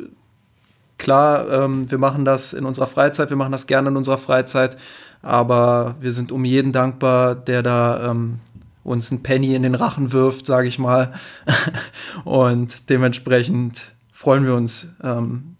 [1.03, 4.77] klar, ähm, wir machen das in unserer Freizeit, wir machen das gerne in unserer Freizeit,
[5.21, 8.39] aber wir sind um jeden dankbar, der da ähm,
[8.85, 11.13] uns ein Penny in den Rachen wirft, sage ich mal.
[12.23, 15.53] und dementsprechend freuen wir uns ähm,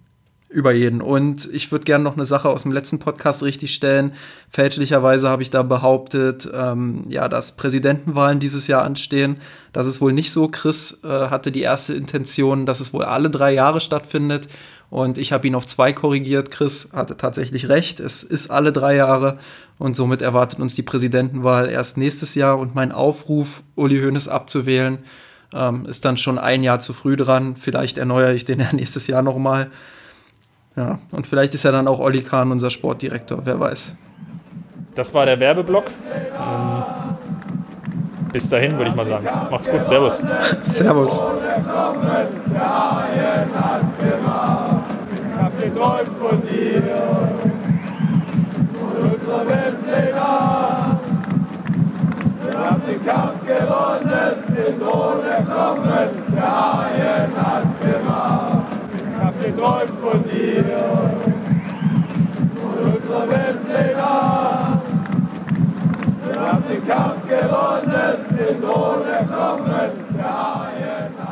[0.53, 1.01] über jeden.
[1.01, 4.13] Und ich würde gerne noch eine Sache aus dem letzten Podcast richtigstellen.
[4.49, 9.37] Fälschlicherweise habe ich da behauptet, ähm, ja, dass Präsidentenwahlen dieses Jahr anstehen.
[9.73, 10.47] Das ist wohl nicht so.
[10.47, 14.47] Chris äh, hatte die erste Intention, dass es wohl alle drei Jahre stattfindet.
[14.93, 16.51] Und ich habe ihn auf zwei korrigiert.
[16.51, 17.99] Chris hatte tatsächlich recht.
[17.99, 19.39] Es ist alle drei Jahre.
[19.79, 22.59] Und somit erwartet uns die Präsidentenwahl erst nächstes Jahr.
[22.59, 24.99] Und mein Aufruf, Uli Hoeneß abzuwählen,
[25.51, 27.55] ähm, ist dann schon ein Jahr zu früh dran.
[27.55, 29.71] Vielleicht erneuere ich den ja nächstes Jahr nochmal.
[30.75, 33.95] Ja, und vielleicht ist ja dann auch Olli Kahn unser Sportdirektor, wer weiß.
[34.93, 35.85] Das war der Werbeblock.
[35.87, 36.83] Ähm,
[38.31, 39.27] bis dahin würde ich mal sagen.
[39.49, 40.21] Macht's gut, Servus.
[40.61, 41.19] Servus
[45.83, 46.83] träumt von dir.
[48.79, 50.15] Von unserer Welt den
[52.41, 58.65] Wir haben den Kampf gewonnen, den Thron erklommen, der Haien hat's gemacht.
[58.95, 60.65] Ich hab geträumt von dir.
[62.61, 63.97] Von unserer Welt den
[66.25, 71.22] Wir haben den Kampf gewonnen, den Thron erklommen, der Haien